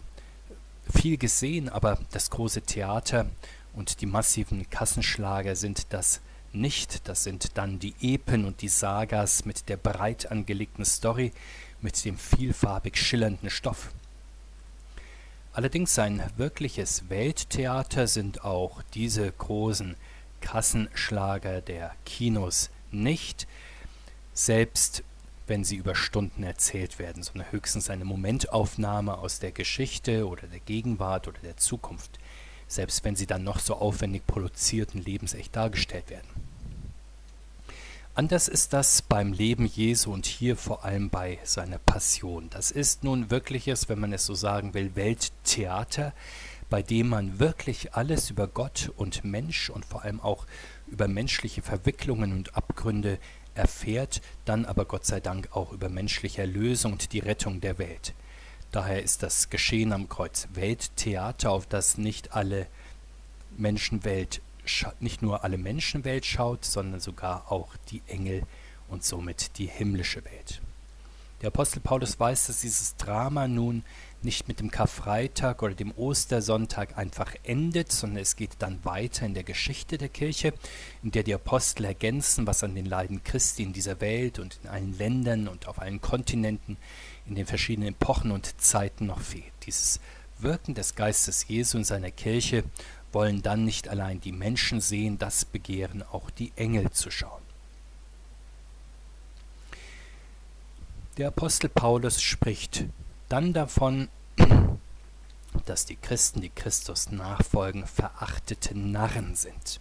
viel 0.93 1.17
gesehen, 1.17 1.69
aber 1.69 1.99
das 2.11 2.31
große 2.31 2.62
Theater 2.62 3.26
und 3.75 4.00
die 4.00 4.07
massiven 4.07 4.69
Kassenschlager 4.71 5.57
sind 5.57 5.93
das 5.93 6.21
nicht. 6.53 7.09
Das 7.09 7.25
sind 7.25 7.57
dann 7.57 7.79
die 7.79 7.95
Epen 8.00 8.45
und 8.45 8.62
die 8.62 8.69
Sagas 8.69 9.45
mit 9.45 9.69
der 9.69 9.76
breit 9.76 10.31
angelegten 10.31 10.85
Story, 10.85 11.33
mit 11.81 12.05
dem 12.05 12.17
vielfarbig 12.17 12.97
schillernden 12.97 13.50
Stoff. 13.50 13.91
Allerdings 15.53 15.99
ein 15.99 16.23
wirkliches 16.37 17.09
Welttheater 17.09 18.07
sind 18.09 18.45
auch 18.45 18.83
diese 18.95 19.31
großen 19.31 19.95
Kassenschlager 20.41 21.61
der 21.61 21.93
Kinos 22.05 22.71
nicht. 22.91 23.47
Selbst 24.33 25.05
wenn 25.47 25.65
sie 25.65 25.77
über 25.77 25.95
Stunden 25.95 26.43
erzählt 26.43 26.99
werden, 26.99 27.23
sondern 27.23 27.51
höchstens 27.53 27.91
eine 27.91 28.05
Momentaufnahme 28.05 29.19
aus 29.19 29.39
der 29.39 29.53
Geschichte 29.53 30.27
oder 30.27 30.47
der 30.47 30.61
Gegenwart 30.61 31.29
oder 31.29 31.41
der 31.41 31.57
Zukunft, 31.57 32.19
selbst 32.67 33.05
wenn 33.05 33.17
sie 33.17 33.27
dann 33.27 33.45
noch 33.45 33.59
so 33.59 33.75
aufwendig 33.75 34.27
produziert 34.27 34.95
und 34.95 35.05
lebensecht 35.05 35.55
dargestellt 35.55 36.11
werden. 36.11 36.29
Anders 38.17 38.47
ist 38.47 38.73
das 38.73 39.03
beim 39.03 39.33
Leben 39.33 39.67
Jesu 39.67 40.13
und 40.13 40.25
hier 40.25 40.57
vor 40.57 40.85
allem 40.85 41.11
bei 41.11 41.41
seiner 41.43 41.79
Passion. 41.79 42.49
Das 42.49 42.71
ist 42.71 43.03
nun 43.03 43.29
wirkliches, 43.29 43.89
wenn 43.89 43.99
man 43.99 44.13
es 44.13 44.25
so 44.25 44.37
sagen 44.37 44.73
will, 44.73 44.95
Welttheater, 44.95 46.13
bei 46.71 46.81
dem 46.81 47.09
man 47.09 47.41
wirklich 47.41 47.95
alles 47.95 48.31
über 48.31 48.47
Gott 48.47 48.93
und 48.97 49.25
Mensch 49.25 49.69
und 49.69 49.85
vor 49.85 50.03
allem 50.03 50.21
auch 50.21 50.47
über 50.87 51.09
menschliche 51.09 51.63
Verwicklungen 51.63 52.33
und 52.33 52.57
Abgründe 52.57 53.19
erfährt, 53.55 54.21
dann 54.45 54.65
aber 54.65 54.85
Gott 54.85 55.05
sei 55.05 55.21
Dank 55.21 55.49
auch 55.53 55.73
über 55.73 55.89
menschliche 55.89 56.43
Erlösung 56.43 56.93
und 56.93 57.13
die 57.13 57.21
Rettung 57.21 57.61
der 57.61 57.79
Welt. 57.79 58.15
Daher 58.73 59.03
ist 59.03 59.23
das 59.23 59.51
Geschehen 59.51 59.93
am 59.93 60.09
Kreuz 60.09 60.49
Welttheater, 60.55 61.51
auf 61.51 61.67
das 61.67 61.97
nicht 61.97 62.33
alle 62.35 62.67
Menschenwelt 63.57 64.41
nicht 65.01 65.23
nur 65.23 65.45
alle 65.45 65.59
Menschenwelt 65.59 66.25
schaut, 66.25 66.65
sondern 66.65 67.01
sogar 67.01 67.53
auch 67.53 67.77
die 67.91 68.03
Engel 68.07 68.45
und 68.89 69.05
somit 69.05 69.59
die 69.59 69.67
himmlische 69.67 70.25
Welt. 70.25 70.61
Der 71.45 71.49
Apostel 71.49 71.81
Paulus 71.81 72.19
weiß, 72.19 72.47
dass 72.47 72.63
dieses 72.63 72.97
Drama 72.97 73.47
nun 73.49 73.85
nicht 74.23 74.49
mit 74.49 74.61
dem 74.61 74.71
Karfreitag 74.71 75.63
oder 75.63 75.75
dem 75.75 75.93
Ostersonntag 75.93 76.97
einfach 76.97 77.35
endet, 77.43 77.93
sondern 77.93 78.23
es 78.23 78.37
geht 78.37 78.53
dann 78.61 78.83
weiter 78.83 79.27
in 79.27 79.35
der 79.35 79.43
Geschichte 79.43 79.99
der 79.99 80.09
Kirche, 80.09 80.55
in 81.03 81.11
der 81.11 81.23
die 81.23 81.35
Apostel 81.35 81.85
ergänzen, 81.85 82.47
was 82.47 82.65
an 82.65 82.75
den 82.75 82.87
Leiden 82.87 83.25
Christi 83.25 83.63
in 83.63 83.75
dieser 83.75 84.01
Welt 84.01 84.39
und 84.39 84.59
in 84.63 84.71
allen 84.71 84.97
Ländern 84.97 85.47
und 85.47 85.69
auf 85.69 85.81
allen 85.81 86.01
Kontinenten, 86.01 86.79
in 87.27 87.35
den 87.35 87.45
verschiedenen 87.45 87.91
Epochen 87.91 88.31
und 88.31 88.59
Zeiten 88.59 89.05
noch 89.05 89.21
fehlt. 89.21 89.53
Dieses 89.67 90.01
Wirken 90.39 90.73
des 90.73 90.95
Geistes 90.95 91.47
Jesu 91.47 91.77
in 91.77 91.85
seiner 91.85 92.11
Kirche 92.11 92.65
wollen 93.13 93.43
dann 93.43 93.67
nicht 93.67 93.89
allein 93.89 94.19
die 94.19 94.33
Menschen 94.33 94.81
sehen, 94.81 95.19
das 95.19 95.45
begehren 95.45 96.03
auch 96.05 96.31
die 96.31 96.53
Engel 96.57 96.91
zu 96.93 97.11
schauen. 97.11 97.44
Der 101.16 101.28
Apostel 101.28 101.68
Paulus 101.68 102.21
spricht 102.21 102.87
dann 103.28 103.52
davon, 103.52 104.09
dass 105.64 105.87
die 105.87 105.94
Christen, 105.94 106.40
die 106.40 106.50
Christus 106.50 107.12
nachfolgen, 107.12 107.87
verachtete 107.87 108.76
Narren 108.76 109.37
sind. 109.37 109.78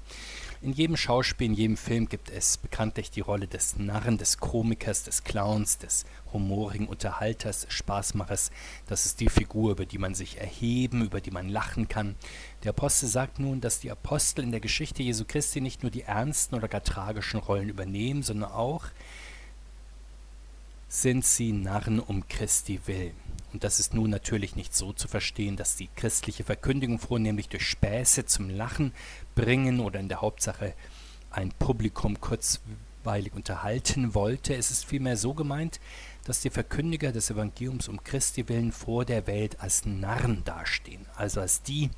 In 0.61 0.73
jedem 0.73 0.95
Schauspiel, 0.95 1.47
in 1.47 1.55
jedem 1.55 1.75
Film 1.75 2.07
gibt 2.07 2.29
es 2.29 2.57
bekanntlich 2.57 3.09
die 3.09 3.21
Rolle 3.21 3.47
des 3.47 3.77
Narren, 3.77 4.19
des 4.19 4.37
Komikers, 4.37 5.03
des 5.03 5.23
Clowns, 5.23 5.79
des 5.79 6.05
humorigen 6.31 6.87
Unterhalters, 6.87 7.65
Spaßmachers. 7.67 8.51
Das 8.85 9.07
ist 9.07 9.19
die 9.19 9.27
Figur, 9.27 9.71
über 9.71 9.87
die 9.87 9.97
man 9.97 10.13
sich 10.13 10.37
erheben, 10.37 11.03
über 11.03 11.19
die 11.19 11.31
man 11.31 11.49
lachen 11.49 11.87
kann. 11.87 12.15
Der 12.63 12.69
Apostel 12.69 13.09
sagt 13.09 13.39
nun, 13.39 13.59
dass 13.59 13.79
die 13.79 13.91
Apostel 13.91 14.43
in 14.43 14.51
der 14.51 14.61
Geschichte 14.61 15.01
Jesu 15.01 15.25
Christi 15.27 15.61
nicht 15.61 15.81
nur 15.81 15.91
die 15.91 16.03
ernsten 16.03 16.55
oder 16.55 16.67
gar 16.67 16.83
tragischen 16.83 17.39
Rollen 17.39 17.69
übernehmen, 17.69 18.21
sondern 18.21 18.51
auch 18.51 18.85
sind 20.93 21.25
sie 21.25 21.53
Narren 21.53 21.99
um 21.99 22.27
Christi 22.27 22.79
willen. 22.85 23.15
Und 23.51 23.63
das 23.63 23.79
ist 23.79 23.95
nun 23.95 24.11
natürlich 24.11 24.55
nicht 24.55 24.75
so 24.75 24.93
zu 24.93 25.07
verstehen, 25.07 25.55
dass 25.55 25.75
die 25.75 25.89
christliche 25.95 26.43
Verkündigung 26.43 26.99
vornehmlich 26.99 27.49
durch 27.49 27.67
Späße 27.67 28.25
zum 28.25 28.51
Lachen 28.51 28.93
bringen 29.33 29.79
oder 29.79 29.99
in 29.99 30.07
der 30.07 30.21
Hauptsache 30.21 30.75
ein 31.31 31.51
Publikum 31.57 32.21
kurzweilig 32.21 33.33
unterhalten 33.33 34.13
wollte. 34.13 34.55
Es 34.55 34.69
ist 34.69 34.85
vielmehr 34.85 35.17
so 35.17 35.33
gemeint, 35.33 35.79
dass 36.25 36.41
die 36.41 36.51
Verkündiger 36.51 37.11
des 37.11 37.31
Evangeliums 37.31 37.87
um 37.87 38.03
Christi 38.03 38.47
willen 38.47 38.71
vor 38.71 39.03
der 39.03 39.25
Welt 39.25 39.59
als 39.61 39.85
Narren 39.85 40.43
dastehen, 40.43 41.07
also 41.15 41.41
als 41.41 41.63
die, 41.63 41.89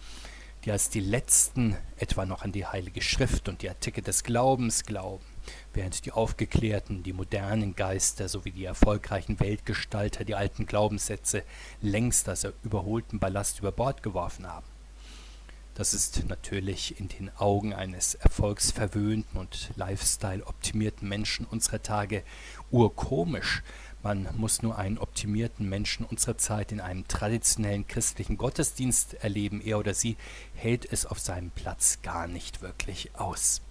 die 0.63 0.71
als 0.71 0.89
die 0.89 1.01
Letzten 1.01 1.75
etwa 1.97 2.25
noch 2.25 2.43
an 2.43 2.53
die 2.53 2.65
Heilige 2.65 3.01
Schrift 3.01 3.49
und 3.49 3.61
die 3.61 3.69
Artikel 3.69 4.01
des 4.01 4.23
Glaubens 4.23 4.85
glauben 4.85 5.34
während 5.73 6.05
die 6.05 6.11
aufgeklärten, 6.11 7.03
die 7.03 7.13
modernen 7.13 7.75
Geister 7.75 8.29
sowie 8.29 8.51
die 8.51 8.65
erfolgreichen 8.65 9.39
Weltgestalter 9.39 10.23
die 10.25 10.35
alten 10.35 10.65
Glaubenssätze 10.65 11.43
längst 11.81 12.29
als 12.29 12.47
überholten 12.63 13.19
Ballast 13.19 13.59
über 13.59 13.71
Bord 13.71 14.03
geworfen 14.03 14.47
haben. 14.47 14.65
Das 15.75 15.93
ist 15.93 16.23
natürlich 16.29 17.01
in 17.01 17.09
den 17.09 17.35
Augen 17.35 17.73
eines 17.73 18.15
erfolgsverwöhnten 18.15 19.37
und 19.37 19.71
Lifestyle-optimierten 19.75 21.07
Menschen 21.07 21.45
unserer 21.45 21.83
Tage 21.83 22.23
urkomisch. 22.71 23.61
Man 24.01 24.29
muss 24.37 24.61
nur 24.61 24.77
einen 24.77 24.97
optimierten 24.97 25.67
Menschen 25.67 26.05
unserer 26.05 26.37
Zeit 26.37 26.71
in 26.71 26.79
einem 26.79 27.09
traditionellen 27.09 27.87
christlichen 27.87 28.37
Gottesdienst 28.37 29.15
erleben. 29.15 29.59
Er 29.59 29.77
oder 29.77 29.93
sie 29.93 30.15
hält 30.53 30.89
es 30.89 31.05
auf 31.05 31.19
seinem 31.19 31.51
Platz 31.51 31.99
gar 32.01 32.27
nicht 32.27 32.61
wirklich 32.61 33.13
aus. 33.15 33.61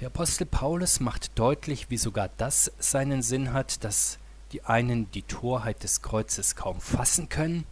Der 0.00 0.08
Apostel 0.08 0.44
Paulus 0.44 1.00
macht 1.00 1.38
deutlich, 1.38 1.88
wie 1.88 1.96
sogar 1.96 2.28
das 2.36 2.70
seinen 2.78 3.22
Sinn 3.22 3.54
hat, 3.54 3.82
dass 3.82 4.18
die 4.52 4.62
einen 4.62 5.10
die 5.12 5.22
Torheit 5.22 5.82
des 5.84 6.02
Kreuzes 6.02 6.54
kaum 6.54 6.82
fassen 6.82 7.30
können, 7.30 7.64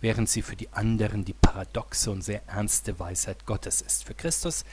während 0.00 0.28
sie 0.28 0.42
für 0.42 0.54
die 0.54 0.72
anderen 0.72 1.24
die 1.24 1.32
paradoxe 1.32 2.12
und 2.12 2.22
sehr 2.22 2.48
ernste 2.48 3.00
Weisheit 3.00 3.46
Gottes 3.46 3.80
ist. 3.80 4.04
Für 4.04 4.14
Christus 4.14 4.64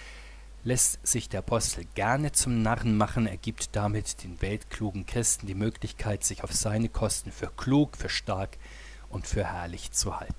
lässt 0.64 1.06
sich 1.06 1.30
der 1.30 1.40
Apostel 1.40 1.88
gerne 1.96 2.32
zum 2.32 2.62
Narren 2.62 2.96
machen, 2.96 3.26
er 3.26 3.38
gibt 3.38 3.76
damit 3.76 4.24
den 4.24 4.40
weltklugen 4.44 5.08
Christen 5.08 5.48
die 5.48 5.56
Möglichkeit, 5.56 6.24
sich 6.24 6.44
auf 6.44 6.54
seine 6.54 6.90
Kosten 6.90 7.32
für 7.32 7.50
klug, 7.58 7.98
für 7.98 8.10
stark 8.10 8.56
und 9.10 9.26
für 9.26 9.46
herrlich 9.46 9.94
zu 9.94 10.20
halten. 10.20 10.36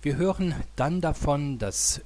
Wir 0.00 0.16
hören 0.16 0.54
dann 0.76 1.02
davon, 1.02 1.58
dass 1.58 2.00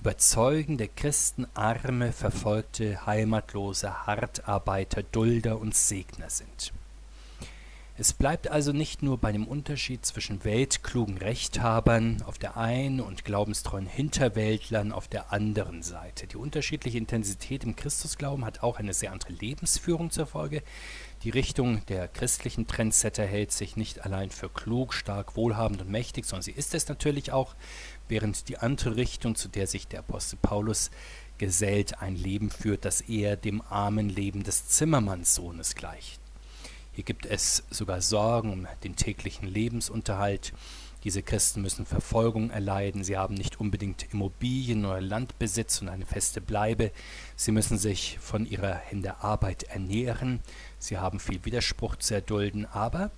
überzeugende 0.00 0.88
Christen 0.88 1.46
arme, 1.52 2.12
verfolgte, 2.12 3.04
heimatlose 3.04 4.06
Hartarbeiter, 4.06 5.02
Dulder 5.02 5.60
und 5.60 5.74
Segner 5.74 6.30
sind. 6.30 6.72
Es 8.00 8.14
bleibt 8.14 8.48
also 8.48 8.72
nicht 8.72 9.02
nur 9.02 9.18
bei 9.18 9.30
dem 9.30 9.46
Unterschied 9.46 10.06
zwischen 10.06 10.42
weltklugen 10.42 11.18
Rechthabern 11.18 12.22
auf 12.22 12.38
der 12.38 12.56
einen 12.56 12.98
und 12.98 13.26
glaubenstreuen 13.26 13.84
Hinterwäldlern 13.84 14.90
auf 14.90 15.06
der 15.06 15.34
anderen 15.34 15.82
Seite. 15.82 16.26
Die 16.26 16.38
unterschiedliche 16.38 16.96
Intensität 16.96 17.62
im 17.62 17.76
Christusglauben 17.76 18.46
hat 18.46 18.62
auch 18.62 18.78
eine 18.78 18.94
sehr 18.94 19.12
andere 19.12 19.34
Lebensführung 19.34 20.10
zur 20.10 20.24
Folge. 20.24 20.62
Die 21.24 21.28
Richtung 21.28 21.84
der 21.90 22.08
christlichen 22.08 22.66
Trendsetter 22.66 23.26
hält 23.26 23.52
sich 23.52 23.76
nicht 23.76 24.02
allein 24.02 24.30
für 24.30 24.48
klug, 24.48 24.94
stark, 24.94 25.36
wohlhabend 25.36 25.82
und 25.82 25.90
mächtig, 25.90 26.24
sondern 26.24 26.44
sie 26.44 26.52
ist 26.52 26.74
es 26.74 26.88
natürlich 26.88 27.32
auch, 27.32 27.54
während 28.08 28.48
die 28.48 28.56
andere 28.56 28.96
Richtung, 28.96 29.34
zu 29.34 29.48
der 29.48 29.66
sich 29.66 29.88
der 29.88 29.98
Apostel 29.98 30.38
Paulus 30.40 30.90
gesellt, 31.36 32.00
ein 32.00 32.16
Leben 32.16 32.48
führt, 32.48 32.86
das 32.86 33.02
eher 33.02 33.36
dem 33.36 33.60
armen 33.60 34.08
Leben 34.08 34.42
des 34.42 34.68
Zimmermannssohnes 34.68 35.74
gleicht. 35.74 36.19
Hier 36.92 37.04
gibt 37.04 37.26
es 37.26 37.64
sogar 37.70 38.00
Sorgen 38.00 38.52
um 38.52 38.66
den 38.84 38.96
täglichen 38.96 39.48
Lebensunterhalt. 39.48 40.52
Diese 41.04 41.22
Christen 41.22 41.62
müssen 41.62 41.86
Verfolgung 41.86 42.50
erleiden. 42.50 43.04
Sie 43.04 43.16
haben 43.16 43.34
nicht 43.34 43.58
unbedingt 43.58 44.12
Immobilien 44.12 44.84
oder 44.84 45.00
Landbesitz 45.00 45.80
und 45.80 45.88
eine 45.88 46.04
feste 46.04 46.40
Bleibe. 46.40 46.92
Sie 47.36 47.52
müssen 47.52 47.78
sich 47.78 48.18
von 48.20 48.44
ihrer 48.44 48.74
Hände 48.74 49.22
Arbeit 49.22 49.62
ernähren. 49.64 50.40
Sie 50.78 50.98
haben 50.98 51.20
viel 51.20 51.44
Widerspruch 51.44 51.96
zu 51.96 52.14
erdulden, 52.14 52.66
aber 52.66 53.10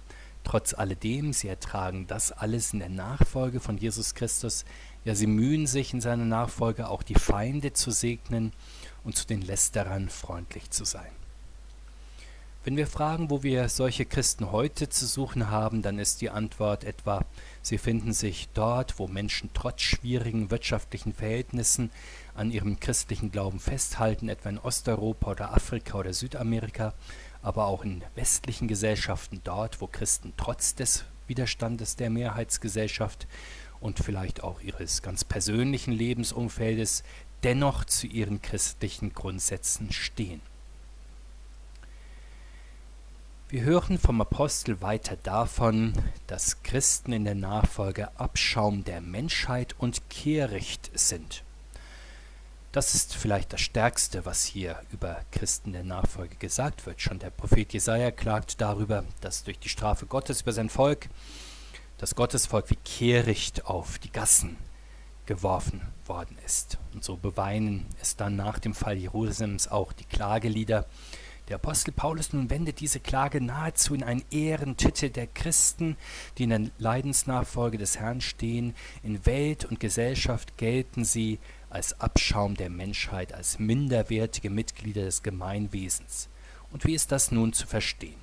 Trotz 0.44 0.74
alledem, 0.74 1.32
sie 1.32 1.48
ertragen 1.48 2.06
das 2.06 2.32
alles 2.32 2.72
in 2.72 2.80
der 2.80 2.88
Nachfolge 2.88 3.60
von 3.60 3.78
Jesus 3.78 4.14
Christus. 4.14 4.64
Ja, 5.04 5.14
sie 5.14 5.26
mühen 5.26 5.66
sich 5.66 5.94
in 5.94 6.00
seiner 6.00 6.24
Nachfolge 6.24 6.88
auch 6.88 7.02
die 7.02 7.14
Feinde 7.14 7.72
zu 7.72 7.90
segnen 7.90 8.52
und 9.04 9.16
zu 9.16 9.26
den 9.26 9.40
Lästerern 9.40 10.08
freundlich 10.08 10.70
zu 10.70 10.84
sein. 10.84 11.12
Wenn 12.64 12.76
wir 12.76 12.86
fragen, 12.86 13.28
wo 13.28 13.42
wir 13.42 13.68
solche 13.68 14.04
Christen 14.04 14.52
heute 14.52 14.88
zu 14.88 15.04
suchen 15.04 15.50
haben, 15.50 15.82
dann 15.82 15.98
ist 15.98 16.20
die 16.20 16.30
Antwort 16.30 16.84
etwa, 16.84 17.24
sie 17.60 17.76
finden 17.76 18.12
sich 18.12 18.50
dort, 18.54 19.00
wo 19.00 19.08
Menschen 19.08 19.50
trotz 19.52 19.80
schwierigen 19.80 20.52
wirtschaftlichen 20.52 21.12
Verhältnissen 21.12 21.90
an 22.36 22.52
ihrem 22.52 22.78
christlichen 22.78 23.32
Glauben 23.32 23.58
festhalten, 23.58 24.28
etwa 24.28 24.48
in 24.48 24.58
Osteuropa 24.58 25.32
oder 25.32 25.52
Afrika 25.52 25.98
oder 25.98 26.12
Südamerika, 26.12 26.94
aber 27.42 27.66
auch 27.66 27.82
in 27.82 28.04
westlichen 28.14 28.68
Gesellschaften 28.68 29.40
dort, 29.42 29.80
wo 29.80 29.88
Christen 29.88 30.32
trotz 30.36 30.76
des 30.76 31.04
Widerstandes 31.26 31.96
der 31.96 32.10
Mehrheitsgesellschaft 32.10 33.26
und 33.80 33.98
vielleicht 33.98 34.44
auch 34.44 34.60
ihres 34.60 35.02
ganz 35.02 35.24
persönlichen 35.24 35.92
Lebensumfeldes 35.92 37.02
dennoch 37.42 37.84
zu 37.86 38.06
ihren 38.06 38.40
christlichen 38.40 39.12
Grundsätzen 39.14 39.90
stehen. 39.90 40.51
Wir 43.52 43.64
hören 43.64 43.98
vom 43.98 44.18
Apostel 44.22 44.80
weiter 44.80 45.14
davon, 45.22 45.92
dass 46.26 46.62
Christen 46.62 47.12
in 47.12 47.26
der 47.26 47.34
Nachfolge 47.34 48.08
Abschaum 48.18 48.82
der 48.82 49.02
Menschheit 49.02 49.74
und 49.76 50.08
Kehricht 50.08 50.90
sind. 50.94 51.44
Das 52.72 52.94
ist 52.94 53.14
vielleicht 53.14 53.52
das 53.52 53.60
Stärkste, 53.60 54.24
was 54.24 54.42
hier 54.46 54.80
über 54.90 55.20
Christen 55.32 55.74
der 55.74 55.84
Nachfolge 55.84 56.36
gesagt 56.36 56.86
wird. 56.86 57.02
Schon 57.02 57.18
der 57.18 57.28
Prophet 57.28 57.74
Jesaja 57.74 58.10
klagt 58.10 58.58
darüber, 58.62 59.04
dass 59.20 59.44
durch 59.44 59.58
die 59.58 59.68
Strafe 59.68 60.06
Gottes 60.06 60.40
über 60.40 60.54
sein 60.54 60.70
Volk 60.70 61.10
das 61.98 62.14
Gottesvolk 62.14 62.70
wie 62.70 62.76
Kehricht 62.76 63.66
auf 63.66 63.98
die 63.98 64.12
Gassen 64.12 64.56
geworfen 65.26 65.82
worden 66.06 66.38
ist. 66.46 66.78
Und 66.94 67.04
so 67.04 67.18
beweinen 67.18 67.84
es 68.00 68.16
dann 68.16 68.34
nach 68.34 68.58
dem 68.58 68.72
Fall 68.72 68.96
Jerusalems 68.96 69.68
auch 69.68 69.92
die 69.92 70.06
Klagelieder. 70.06 70.86
Der 71.52 71.58
Apostel 71.58 71.92
Paulus 71.92 72.32
nun 72.32 72.48
wendet 72.48 72.80
diese 72.80 72.98
Klage 72.98 73.38
nahezu 73.38 73.94
in 73.94 74.02
einen 74.02 74.24
Ehrentitel 74.30 75.10
der 75.10 75.26
Christen, 75.26 75.98
die 76.38 76.44
in 76.44 76.48
der 76.48 76.70
Leidensnachfolge 76.78 77.76
des 77.76 77.98
Herrn 77.98 78.22
stehen. 78.22 78.74
In 79.02 79.26
Welt 79.26 79.66
und 79.66 79.78
Gesellschaft 79.78 80.56
gelten 80.56 81.04
sie 81.04 81.38
als 81.68 82.00
Abschaum 82.00 82.54
der 82.54 82.70
Menschheit, 82.70 83.34
als 83.34 83.58
minderwertige 83.58 84.48
Mitglieder 84.48 85.02
des 85.02 85.22
Gemeinwesens. 85.22 86.30
Und 86.70 86.86
wie 86.86 86.94
ist 86.94 87.12
das 87.12 87.30
nun 87.32 87.52
zu 87.52 87.66
verstehen? 87.66 88.16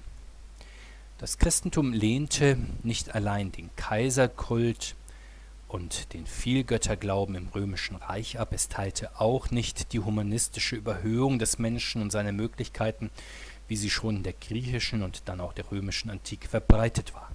Das 1.20 1.38
Christentum 1.38 1.94
lehnte 1.94 2.58
nicht 2.82 3.14
allein 3.14 3.52
den 3.52 3.70
Kaiserkult 3.76 4.96
und 5.70 6.14
den 6.14 6.26
Vielgötterglauben 6.26 7.36
im 7.36 7.48
römischen 7.48 7.96
Reich 7.96 8.40
ab, 8.40 8.50
es 8.52 8.68
teilte 8.68 9.22
auch 9.22 9.52
nicht 9.52 9.94
die 9.94 10.00
humanistische 10.00 10.76
Überhöhung 10.76 11.40
des 11.40 11.60
Menschen 11.60 12.02
und 12.02 12.12
seine 12.12 12.34
Möglichkeiten, 12.34 13.12
wie 13.68 13.78
sie 13.78 13.92
schon 13.92 14.18
in 14.18 14.24
der 14.24 14.34
griechischen 14.34 15.04
und 15.04 15.22
dann 15.26 15.40
auch 15.40 15.54
der 15.54 15.72
römischen 15.72 16.10
Antike 16.10 16.50
verbreitet 16.50 17.14
war. 17.14 17.32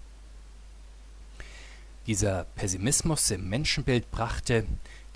Dieser 2.09 2.45
Pessimismus 2.57 3.31
im 3.31 3.49
Menschenbild 3.49 4.11
brachte 4.11 4.67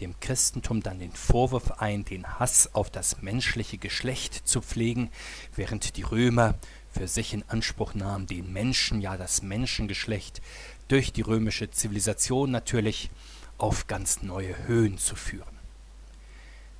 dem 0.01 0.19
Christentum 0.21 0.81
dann 0.81 1.01
den 1.01 1.13
Vorwurf 1.13 1.81
ein, 1.81 2.05
den 2.05 2.39
Hass 2.39 2.73
auf 2.73 2.89
das 2.89 3.21
menschliche 3.21 3.79
Geschlecht 3.79 4.49
zu 4.49 4.63
pflegen, 4.63 5.11
während 5.57 5.97
die 5.97 6.03
Römer 6.03 6.55
für 6.93 7.09
sich 7.09 7.35
in 7.35 7.45
Anspruch 7.49 7.95
nahm, 7.95 8.27
den 8.27 8.53
Menschen, 8.53 9.01
ja 9.01 9.17
das 9.17 9.43
Menschengeschlecht, 9.43 10.41
durch 10.89 11.13
die 11.13 11.23
römische 11.23 11.71
Zivilisation 11.71 12.51
natürlich 12.51 13.11
auf 13.59 13.87
ganz 13.87 14.23
neue 14.23 14.67
Höhen 14.67 14.99
zu 14.99 15.17
führen. 15.17 15.59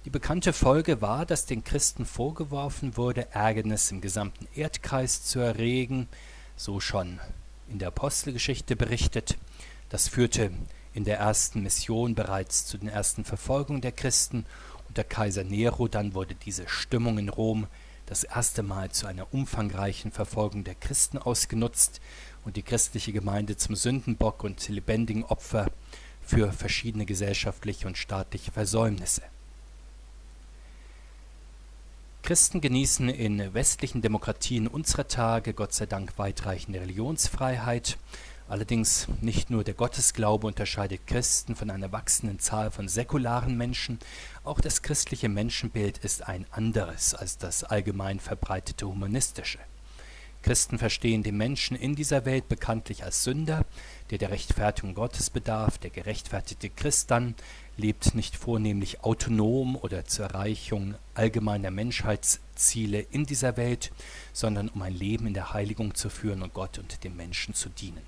Die 0.05 0.11
bekannte 0.11 0.53
Folge 0.53 1.03
war, 1.03 1.27
dass 1.27 1.45
den 1.45 1.65
Christen 1.65 2.07
vorgeworfen 2.07 2.97
wurde, 2.97 3.29
Ärgernis 3.33 3.91
im 3.91 4.01
gesamten 4.01 4.49
Erdkreis 4.55 5.25
zu 5.25 5.39
erregen, 5.39 6.09
so 6.57 6.81
schon 6.81 7.21
in 7.69 7.79
der 7.79 7.89
Apostelgeschichte 7.89 8.75
berichtet. 8.77 9.37
Das 9.91 10.09
führte 10.09 10.51
in 10.95 11.05
der 11.05 11.19
ersten 11.19 11.63
Mission 11.63 12.15
bereits 12.15 12.65
zu 12.65 12.79
den 12.79 12.89
ersten 12.89 13.25
Verfolgungen 13.25 13.83
der 13.83 13.93
Christen 13.93 14.47
unter 14.89 15.05
Kaiser 15.05 15.45
Nero. 15.45 15.89
Dann 15.89 16.15
wurde 16.15 16.35
diese 16.35 16.69
Stimmung 16.69 17.19
in 17.19 17.29
Rom 17.29 17.67
das 18.07 18.25
erste 18.25 18.63
Mal 18.63 18.91
zu 18.91 19.07
einer 19.07 19.33
umfangreichen 19.35 20.13
Verfolgung 20.13 20.65
der 20.65 20.75
Christen 20.75 21.19
ausgenutzt 21.19 22.01
und 22.49 22.57
die 22.57 22.63
christliche 22.63 23.13
Gemeinde 23.13 23.59
zum 23.59 23.77
Sündenbock 23.77 24.43
und 24.43 24.67
lebendigen 24.71 25.23
Opfer 25.23 25.71
für 26.25 26.51
verschiedene 26.51 27.05
gesellschaftliche 27.05 27.87
und 27.87 27.99
staatliche 27.99 28.53
Versäumnisse. 28.53 29.21
Christen 32.23 32.63
genießen 32.63 33.11
in 33.11 33.53
westlichen 33.53 34.01
Demokratien 34.01 34.67
unserer 34.67 35.07
Tage 35.09 35.53
Gott 35.53 35.75
sei 35.75 35.85
Dank 35.85 36.15
weitreichende 36.17 36.81
Religionsfreiheit. 36.81 37.99
Allerdings 38.49 39.09
nicht 39.21 39.51
nur 39.51 39.63
der 39.63 39.75
Gottesglaube 39.75 40.47
unterscheidet 40.47 41.07
Christen 41.07 41.55
von 41.55 41.69
einer 41.69 41.93
wachsenden 41.93 42.39
Zahl 42.39 42.71
von 42.71 42.89
säkularen 42.89 43.59
Menschen, 43.59 43.99
auch 44.43 44.63
das 44.63 44.81
christliche 44.81 45.29
Menschenbild 45.29 45.99
ist 45.99 46.27
ein 46.27 46.47
anderes 46.51 47.13
als 47.15 47.37
das 47.37 47.63
allgemein 47.63 48.21
verbreitete 48.21 48.89
humanistische. 48.89 49.59
Christen 50.49 50.79
verstehen 50.79 51.23
den 51.23 51.37
Menschen 51.37 51.77
in 51.77 51.95
dieser 51.95 52.25
Welt 52.25 52.49
bekanntlich 52.49 53.05
als 53.05 53.23
Sünder, 53.23 53.67
der 54.09 54.17
der 54.17 54.31
Rechtfertigung 54.31 54.95
Gottes 54.95 55.29
bedarf. 55.29 55.77
Der 55.77 55.91
gerechtfertigte 55.91 56.71
Christ 56.71 57.11
dann 57.11 57.35
lebt 57.77 58.15
nicht 58.15 58.35
vornehmlich 58.35 59.05
autonom 59.05 59.77
oder 59.77 60.07
zur 60.07 60.25
Erreichung 60.25 60.95
allgemeiner 61.13 61.71
Menschheitsziele 61.71 63.01
in 63.11 63.27
dieser 63.27 63.59
Welt, 63.59 63.93
sondern 64.33 64.71
um 64.71 64.81
ein 64.81 64.95
Leben 64.95 65.27
in 65.27 65.35
der 65.35 65.53
Heiligung 65.53 65.95
zu 65.95 66.09
führen 66.09 66.43
und 66.43 66.55
Gott 66.55 66.79
und 66.79 67.05
dem 67.05 67.15
Menschen 67.15 67.53
zu 67.53 67.69
dienen. 67.69 68.01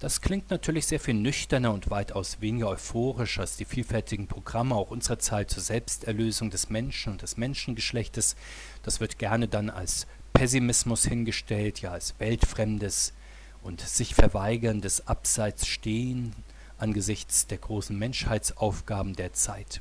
Das 0.00 0.20
klingt 0.20 0.50
natürlich 0.50 0.86
sehr 0.86 0.98
viel 0.98 1.14
nüchterner 1.14 1.72
und 1.72 1.90
weitaus 1.90 2.40
weniger 2.40 2.70
euphorisch 2.70 3.38
als 3.38 3.56
die 3.56 3.64
vielfältigen 3.64 4.26
Programme 4.26 4.74
auch 4.74 4.90
unserer 4.90 5.20
Zeit 5.20 5.48
zur 5.48 5.62
Selbsterlösung 5.62 6.50
des 6.50 6.70
Menschen 6.70 7.12
und 7.12 7.22
des 7.22 7.36
Menschengeschlechtes. 7.36 8.34
Das 8.82 8.98
wird 8.98 9.20
gerne 9.20 9.46
dann 9.46 9.70
als 9.70 10.08
Pessimismus 10.34 11.06
hingestellt, 11.06 11.80
ja 11.80 11.92
als 11.92 12.14
weltfremdes 12.18 13.14
und 13.62 13.80
sich 13.80 14.14
verweigerndes 14.14 15.06
Abseitsstehen 15.06 16.34
angesichts 16.76 17.46
der 17.46 17.58
großen 17.58 17.98
Menschheitsaufgaben 17.98 19.16
der 19.16 19.32
Zeit. 19.32 19.80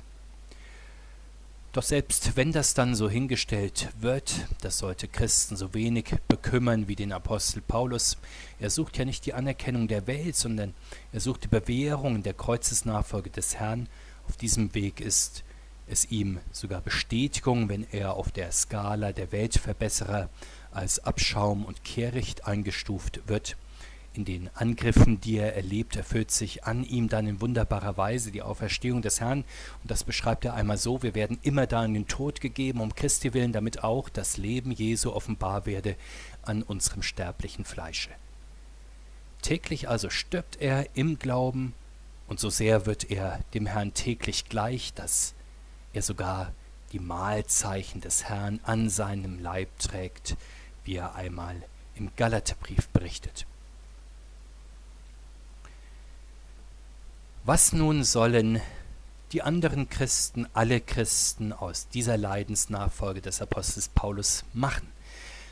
Doch 1.73 1.81
selbst 1.81 2.35
wenn 2.35 2.51
das 2.51 2.75
dann 2.75 2.93
so 2.93 3.09
hingestellt 3.09 3.89
wird, 3.99 4.31
das 4.61 4.77
sollte 4.77 5.07
Christen 5.07 5.55
so 5.55 5.73
wenig 5.73 6.15
bekümmern 6.27 6.87
wie 6.87 6.95
den 6.95 7.11
Apostel 7.11 7.61
Paulus. 7.61 8.17
Er 8.59 8.69
sucht 8.69 8.95
ja 8.99 9.05
nicht 9.05 9.25
die 9.25 9.33
Anerkennung 9.33 9.87
der 9.87 10.05
Welt, 10.05 10.35
sondern 10.35 10.75
er 11.11 11.19
sucht 11.19 11.45
die 11.45 11.47
Bewährung 11.47 12.21
der 12.21 12.35
Kreuzesnachfolge 12.35 13.31
des 13.31 13.55
Herrn. 13.55 13.89
Auf 14.29 14.37
diesem 14.37 14.75
Weg 14.75 15.01
ist 15.01 15.43
es 15.87 16.09
ihm 16.11 16.39
sogar 16.51 16.81
Bestätigung, 16.81 17.69
wenn 17.69 17.85
er 17.91 18.13
auf 18.15 18.31
der 18.31 18.51
Skala 18.51 19.11
der 19.11 19.31
Weltverbesserer 19.31 20.29
als 20.71 20.99
Abschaum 20.99 21.65
und 21.65 21.83
Kehricht 21.83 22.45
eingestuft 22.45 23.21
wird 23.27 23.55
in 24.13 24.25
den 24.25 24.49
Angriffen, 24.53 25.19
die 25.21 25.37
er 25.37 25.55
erlebt, 25.55 25.95
erfüllt 25.95 26.31
sich 26.31 26.65
an 26.65 26.83
ihm 26.83 27.09
dann 27.09 27.27
in 27.27 27.41
wunderbarer 27.41 27.97
Weise 27.97 28.31
die 28.31 28.41
Auferstehung 28.41 29.01
des 29.01 29.19
Herrn. 29.19 29.43
Und 29.81 29.91
das 29.91 30.03
beschreibt 30.03 30.45
er 30.45 30.53
einmal 30.53 30.77
so, 30.77 31.01
wir 31.01 31.15
werden 31.15 31.39
immer 31.41 31.65
da 31.65 31.83
in 31.83 31.93
den 31.93 32.07
Tod 32.07 32.39
gegeben, 32.39 32.81
um 32.81 32.93
Christi 32.93 33.33
willen, 33.33 33.53
damit 33.53 33.83
auch 33.83 34.09
das 34.09 34.37
Leben 34.37 34.71
Jesu 34.71 35.11
offenbar 35.11 35.65
werde 35.65 35.95
an 36.43 36.61
unserem 36.63 37.01
sterblichen 37.01 37.65
Fleische. 37.65 38.09
Täglich 39.41 39.89
also 39.89 40.09
stirbt 40.09 40.61
er 40.61 40.95
im 40.95 41.19
Glauben, 41.19 41.73
und 42.27 42.39
so 42.39 42.49
sehr 42.49 42.85
wird 42.85 43.11
er 43.11 43.39
dem 43.53 43.65
Herrn 43.65 43.93
täglich 43.93 44.45
gleich, 44.45 44.93
dass 44.93 45.33
er 45.93 46.01
sogar 46.01 46.51
die 46.91 46.99
Mahlzeichen 46.99 48.01
des 48.01 48.25
Herrn 48.25 48.59
an 48.63 48.89
seinem 48.89 49.39
Leib 49.39 49.79
trägt, 49.79 50.35
wie 50.83 50.95
er 50.95 51.15
einmal 51.15 51.55
im 51.95 52.11
Galaterbrief 52.15 52.87
berichtet. 52.89 53.45
Was 57.45 57.73
nun 57.73 58.03
sollen 58.03 58.61
die 59.31 59.41
anderen 59.41 59.89
Christen, 59.89 60.47
alle 60.53 60.79
Christen 60.79 61.51
aus 61.51 61.89
dieser 61.89 62.17
Leidensnachfolge 62.17 63.21
des 63.21 63.41
Apostels 63.41 63.89
Paulus 63.89 64.45
machen? 64.53 64.87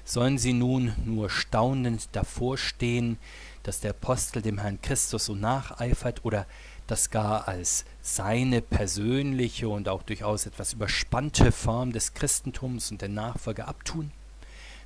Sollen 0.05 0.37
sie 0.37 0.53
nun 0.53 0.93
nur 1.05 1.29
staunend 1.29 2.09
davor 2.13 2.57
stehen, 2.57 3.17
dass 3.63 3.81
der 3.81 3.91
Apostel 3.91 4.41
dem 4.41 4.57
Herrn 4.59 4.81
Christus 4.81 5.25
so 5.25 5.35
nacheifert 5.35 6.23
oder 6.23 6.45
das 6.91 7.09
gar 7.09 7.47
als 7.47 7.85
seine 8.01 8.61
persönliche 8.61 9.69
und 9.69 9.87
auch 9.87 10.03
durchaus 10.03 10.45
etwas 10.45 10.73
überspannte 10.73 11.51
Form 11.51 11.93
des 11.93 12.13
Christentums 12.13 12.91
und 12.91 13.01
der 13.01 13.09
Nachfolge 13.09 13.67
abtun? 13.67 14.11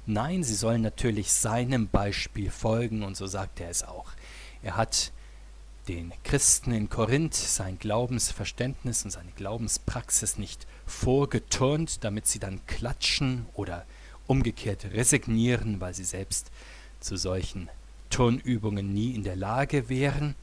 Nein, 0.05 0.43
sie 0.43 0.53
sollen 0.53 0.83
natürlich 0.83 1.31
seinem 1.31 1.87
Beispiel 1.87 2.51
folgen 2.51 3.01
und 3.01 3.17
so 3.17 3.25
sagt 3.25 3.59
er 3.59 3.69
es 3.69 3.83
auch. 3.83 4.11
Er 4.61 4.77
hat 4.77 5.11
den 5.87 6.13
Christen 6.23 6.71
in 6.71 6.89
Korinth 6.89 7.33
sein 7.33 7.79
Glaubensverständnis 7.79 9.03
und 9.03 9.11
seine 9.11 9.31
Glaubenspraxis 9.31 10.37
nicht 10.37 10.67
vorgeturnt, 10.85 12.03
damit 12.03 12.27
sie 12.27 12.39
dann 12.39 12.65
klatschen 12.67 13.47
oder 13.53 13.85
umgekehrt 14.27 14.85
resignieren, 14.93 15.81
weil 15.81 15.93
sie 15.93 16.03
selbst 16.03 16.51
zu 16.99 17.17
solchen 17.17 17.69
Turnübungen 18.09 18.93
nie 18.93 19.11
in 19.11 19.23
der 19.23 19.35
Lage 19.35 19.89
wären. 19.89 20.35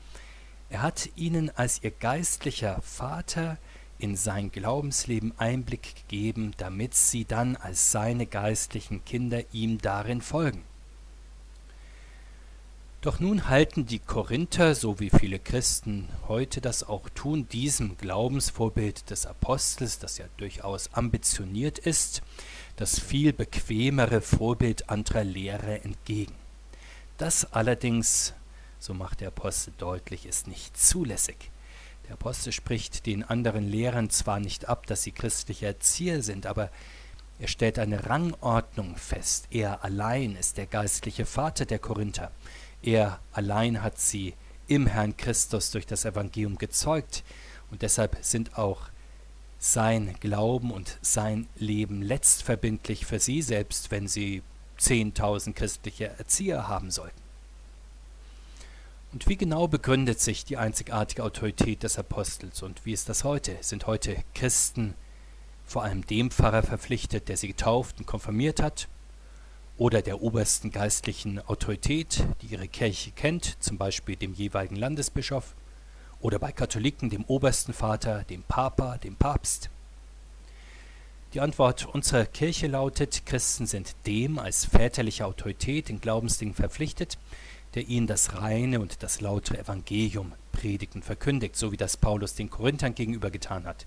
Er 0.73 0.81
hat 0.81 1.11
ihnen 1.17 1.51
als 1.55 1.83
ihr 1.83 1.91
geistlicher 1.91 2.81
Vater 2.81 3.59
in 3.99 4.17
sein 4.17 4.51
Glaubensleben 4.51 5.35
Einblick 5.37 5.97
gegeben, 5.97 6.53
damit 6.57 6.95
sie 6.95 7.27
dann 7.27 7.57
als 7.57 7.93
seine 7.93 8.25
geistlichen 8.25 9.05
Kinder 9.05 9.43
ihm 9.53 9.77
darin 9.77 10.23
folgen. 10.23 10.63
Doch 13.03 13.21
nun 13.21 13.51
halten 13.51 13.85
die 13.85 13.99
Korinther, 13.99 14.75
so 14.75 14.99
wie 14.99 15.11
viele 15.11 15.39
Christen 15.39 16.09
heute 16.27 16.63
das 16.63 16.89
auch 16.89 17.11
tun, 17.11 17.47
diesem 17.53 17.99
Glaubensvorbild 17.99 19.11
des 19.11 19.27
Apostels, 19.27 19.99
das 19.99 20.17
ja 20.17 20.25
durchaus 20.39 20.89
ambitioniert 20.95 21.81
ist, 21.81 22.23
das 22.77 22.99
viel 22.99 23.35
bequemere 23.35 24.23
Vorbild 24.23 24.89
anderer 24.89 25.25
Lehrer 25.25 25.85
entgegen. 25.85 26.33
Das 27.19 27.53
allerdings, 27.53 28.33
so 28.83 28.95
macht 28.95 29.21
der 29.21 29.29
Apostel 29.29 29.73
deutlich, 29.79 30.27
ist 30.27 30.49
nicht 30.49 30.77
zulässig. 30.77 31.53
Der 32.09 32.15
Apostel 32.15 32.53
spricht 32.53 33.07
den 33.07 33.23
anderen 33.23 33.69
Lehrern 33.69 34.11
zwar 34.11 34.41
nicht 34.41 34.69
ab, 34.69 34.87
dass 34.87 35.05
sie 35.05 35.13
christliche 35.13 35.67
Erzieher 35.67 36.21
sind, 36.21 36.47
aber 36.47 36.69
er 37.39 37.47
stellt 37.47 37.79
eine 37.79 38.07
Rangordnung 38.07 38.97
fest. 38.97 39.47
Er 39.51 39.85
allein 39.85 40.35
ist 40.35 40.57
der 40.57 40.67
geistliche 40.67 41.27
Vater 41.27 41.65
der 41.65 41.79
Korinther. 41.79 42.33
Er 42.83 43.21
allein 43.31 43.85
hat 43.85 44.01
sie 44.01 44.35
im 44.67 44.89
Herrn 44.89 45.17
Christus 45.17 45.71
durch 45.71 45.87
das 45.87 46.05
Evangelium 46.05 46.59
gezeugt 46.59 47.23
Und 47.71 47.83
deshalb 47.83 48.19
sind 48.21 48.59
auch 48.59 48.89
sein 49.61 50.17
Glauben 50.19 50.73
und 50.73 50.99
sein 51.03 51.47
Leben 51.55 52.03
letztverbindlich 52.03 53.07
für 53.07 53.21
sie, 53.21 53.43
selbst 53.43 53.93
wenn 53.93 54.09
sie 54.09 54.43
10.000 54.81 55.53
christliche 55.53 56.09
Erzieher 56.19 56.67
haben 56.67 56.91
sollten. 56.91 57.22
Und 59.13 59.29
wie 59.29 59.37
genau 59.37 59.69
begründet 59.69 60.21
sich 60.21 60.47
die 60.47 60.57
einzigartige 60.57 61.23
Autorität 61.23 61.83
des 61.83 61.99
Apostels 61.99 62.63
und 62.63 62.87
wie 62.87 62.93
ist 62.93 63.11
das 63.11 63.25
heute? 63.25 63.59
Sind 63.61 63.87
heute 63.87 64.17
Christen 64.35 64.95
vor 65.67 65.83
allem 65.85 66.07
dem 66.07 66.31
Pfarrer 66.31 66.63
verpflichtet, 66.63 67.29
der 67.29 67.37
sie 67.37 67.49
getauft 67.49 67.99
und 67.99 68.07
konfirmiert 68.07 68.63
hat, 68.63 68.89
oder 69.77 70.01
der 70.01 70.23
obersten 70.23 70.71
geistlichen 70.71 71.41
Autorität, 71.47 72.25
die 72.41 72.47
ihre 72.47 72.69
Kirche 72.69 73.11
kennt, 73.11 73.57
zum 73.61 73.79
Beispiel 73.79 74.17
dem 74.17 74.33
jeweiligen 74.33 74.77
Landesbischof, 74.77 75.55
oder 76.21 76.39
bei 76.39 76.53
Katholiken 76.53 77.11
dem 77.11 77.25
obersten 77.25 77.73
Vater, 77.73 78.25
dem 78.25 78.43
Papa, 78.43 78.97
dem 78.99 79.17
Papst? 79.17 79.71
Die 81.35 81.41
Antwort 81.41 81.87
unserer 81.87 82.27
Kirche 82.27 82.67
lautet, 82.67 83.25
Christen 83.27 83.67
sind 83.67 83.95
dem 84.07 84.39
als 84.39 84.67
väterliche 84.67 85.27
Autorität 85.27 85.91
in 85.91 86.01
Glaubensdingen 86.01 86.55
verpflichtet, 86.55 87.19
der 87.75 87.89
ihnen 87.89 88.07
das 88.07 88.41
reine 88.41 88.81
und 88.81 89.03
das 89.03 89.21
laute 89.21 89.59
Evangelium 89.59 90.33
predigt 90.53 90.95
und 90.95 91.05
verkündigt, 91.05 91.57
so 91.57 91.73
wie 91.73 91.77
das 91.77 91.97
Paulus 91.97 92.35
den 92.35 92.51
Korinthern 92.51 92.95
gegenüber 92.95 93.31
getan 93.31 93.67
hat 93.67 93.87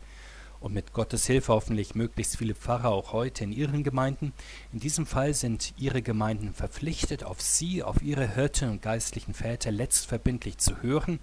und 0.65 0.73
mit 0.73 0.93
Gottes 0.93 1.27
Hilfe 1.27 1.53
hoffentlich 1.53 1.93
möglichst 1.93 2.37
viele 2.37 2.55
Pfarrer 2.55 2.89
auch 2.89 3.13
heute 3.13 3.43
in 3.43 3.51
ihren 3.51 3.83
Gemeinden. 3.83 4.33
In 4.73 4.79
diesem 4.79 5.05
Fall 5.05 5.35
sind 5.35 5.75
ihre 5.77 6.01
Gemeinden 6.01 6.55
verpflichtet, 6.55 7.23
auf 7.23 7.39
sie, 7.39 7.83
auf 7.83 8.01
ihre 8.01 8.33
Hirten 8.33 8.71
und 8.71 8.81
geistlichen 8.81 9.35
Väter 9.35 9.71
letztverbindlich 9.71 10.57
zu 10.57 10.81
hören, 10.81 11.19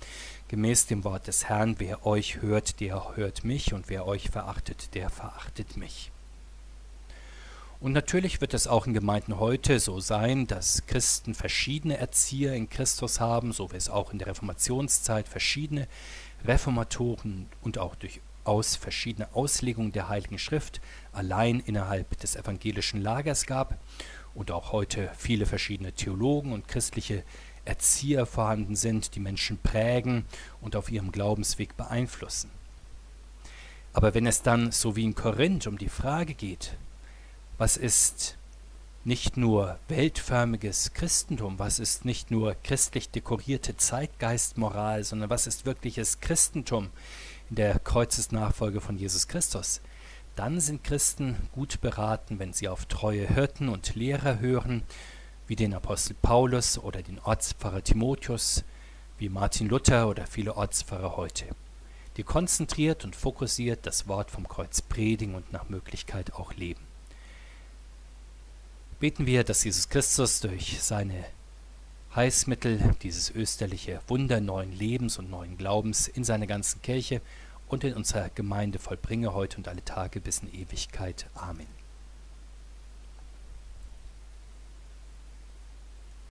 gemäß 0.47 0.87
dem 0.87 1.03
Wort 1.03 1.27
des 1.27 1.49
Herrn, 1.49 1.77
wer 1.79 2.07
euch 2.07 2.41
hört, 2.41 2.79
der 2.79 3.17
hört 3.17 3.43
mich, 3.43 3.75
und 3.75 3.89
wer 3.89 4.07
euch 4.07 4.31
verachtet, 4.31 4.95
der 4.95 5.11
verachtet 5.11 5.77
mich. 5.77 6.13
Und 7.83 7.95
natürlich 7.95 8.41
wird 8.41 8.55
es 8.55 8.69
auch 8.69 8.87
in 8.87 8.95
Gemeinden 8.95 9.41
heute 9.41 9.81
so 9.81 9.99
sein, 9.99 10.47
dass 10.47 10.87
Christen 10.87 11.35
verschiedene 11.35 11.99
Erzieher 11.99 12.55
in 12.55 12.71
Christus 12.71 13.19
haben, 13.19 13.53
so 13.53 13.73
wie 13.73 13.77
es 13.77 13.91
auch 13.91 14.13
in 14.13 14.19
der 14.19 14.29
Reformationszeit 14.29 15.27
verschiedene 15.27 15.89
Reformatoren 16.45 17.49
und 17.61 17.79
auch 17.79 17.97
durch 17.97 18.21
aus 18.45 18.77
verschiedene 18.77 19.35
Auslegungen 19.35 19.91
der 19.91 20.09
Heiligen 20.09 20.39
Schrift 20.39 20.81
allein 21.13 21.59
innerhalb 21.59 22.17
des 22.21 22.37
evangelischen 22.37 23.03
Lagers 23.03 23.47
gab 23.47 23.77
und 24.37 24.53
auch 24.53 24.71
heute 24.71 25.11
viele 25.19 25.45
verschiedene 25.45 25.93
Theologen 25.93 26.53
und 26.53 26.69
christliche 26.69 27.25
Erzieher 27.65 28.27
vorhanden 28.27 28.77
sind, 28.77 29.17
die 29.17 29.21
Menschen 29.21 29.59
prägen 29.59 30.25
und 30.61 30.77
auf 30.77 30.89
ihrem 30.89 31.11
Glaubensweg 31.11 31.77
beeinflussen. 31.77 32.49
Aber 33.93 34.15
wenn 34.15 34.27
es 34.29 34.43
dann, 34.43 34.71
so 34.71 34.95
wie 34.95 35.05
in 35.05 35.17
Korinth, 35.17 35.67
um 35.67 35.79
die 35.79 35.89
Frage 35.89 36.35
geht, 36.35 36.77
was 37.63 37.77
ist 37.77 38.39
nicht 39.05 39.37
nur 39.37 39.79
weltförmiges 39.87 40.95
Christentum, 40.95 41.61
was 41.61 41.79
ist 41.79 42.05
nicht 42.05 42.33
nur 42.33 42.57
christlich 42.57 43.09
dekorierte 43.09 43.77
Zeitgeistmoral, 43.77 45.05
sondern 45.05 45.31
was 45.31 45.47
ist 45.47 45.65
wirkliches 45.65 46.19
Christentum, 46.19 46.91
in 47.51 47.55
der 47.55 47.79
Kreuzesnachfolge 47.79 48.81
von 48.81 48.99
Jesus 48.99 49.29
Christus, 49.29 49.81
dann 50.35 50.59
sind 50.59 50.83
Christen 50.83 51.37
gut 51.53 51.81
beraten, 51.81 52.41
wenn 52.41 52.53
sie 52.53 52.67
auf 52.67 52.87
treue 52.87 53.29
Hirten 53.29 53.69
und 53.69 53.95
Lehrer 53.95 54.41
hören, 54.41 54.83
wie 55.47 55.55
den 55.55 55.73
Apostel 55.73 56.17
Paulus 56.21 56.79
oder 56.79 57.01
den 57.01 57.21
Ortspfarrer 57.21 57.85
Timotheus, 57.85 58.65
wie 59.19 59.29
Martin 59.29 59.69
Luther 59.69 60.09
oder 60.09 60.27
viele 60.27 60.57
Ortspfarrer 60.57 61.17
heute, 61.17 61.45
die 62.17 62.25
konzentriert 62.25 63.05
und 63.05 63.15
fokussiert 63.15 63.87
das 63.87 64.09
Wort 64.09 64.33
vom 64.33 64.49
Kreuz 64.49 64.83
predigen 64.83 65.37
und 65.37 65.53
nach 65.53 65.69
Möglichkeit 65.69 66.35
auch 66.35 66.55
leben. 66.55 66.92
Beten 69.03 69.27
wir, 69.27 69.43
dass 69.43 69.65
Jesus 69.65 69.89
Christus 69.89 70.39
durch 70.39 70.81
seine 70.81 71.25
Heißmittel, 72.15 72.95
dieses 73.03 73.31
österliche 73.31 74.01
Wunder 74.07 74.41
neuen 74.41 74.71
Lebens 74.71 75.19
und 75.19 75.29
neuen 75.29 75.59
Glaubens 75.59 76.07
in 76.07 76.23
seiner 76.23 76.47
ganzen 76.47 76.83
Kirche 76.83 77.21
und 77.67 77.83
in 77.83 77.95
unserer 77.95 78.29
Gemeinde 78.29 78.79
vollbringe 78.79 79.35
heute 79.35 79.57
und 79.57 79.67
alle 79.67 79.85
Tage 79.85 80.21
bis 80.21 80.39
in 80.39 80.55
Ewigkeit. 80.55 81.27
Amen. 81.35 81.82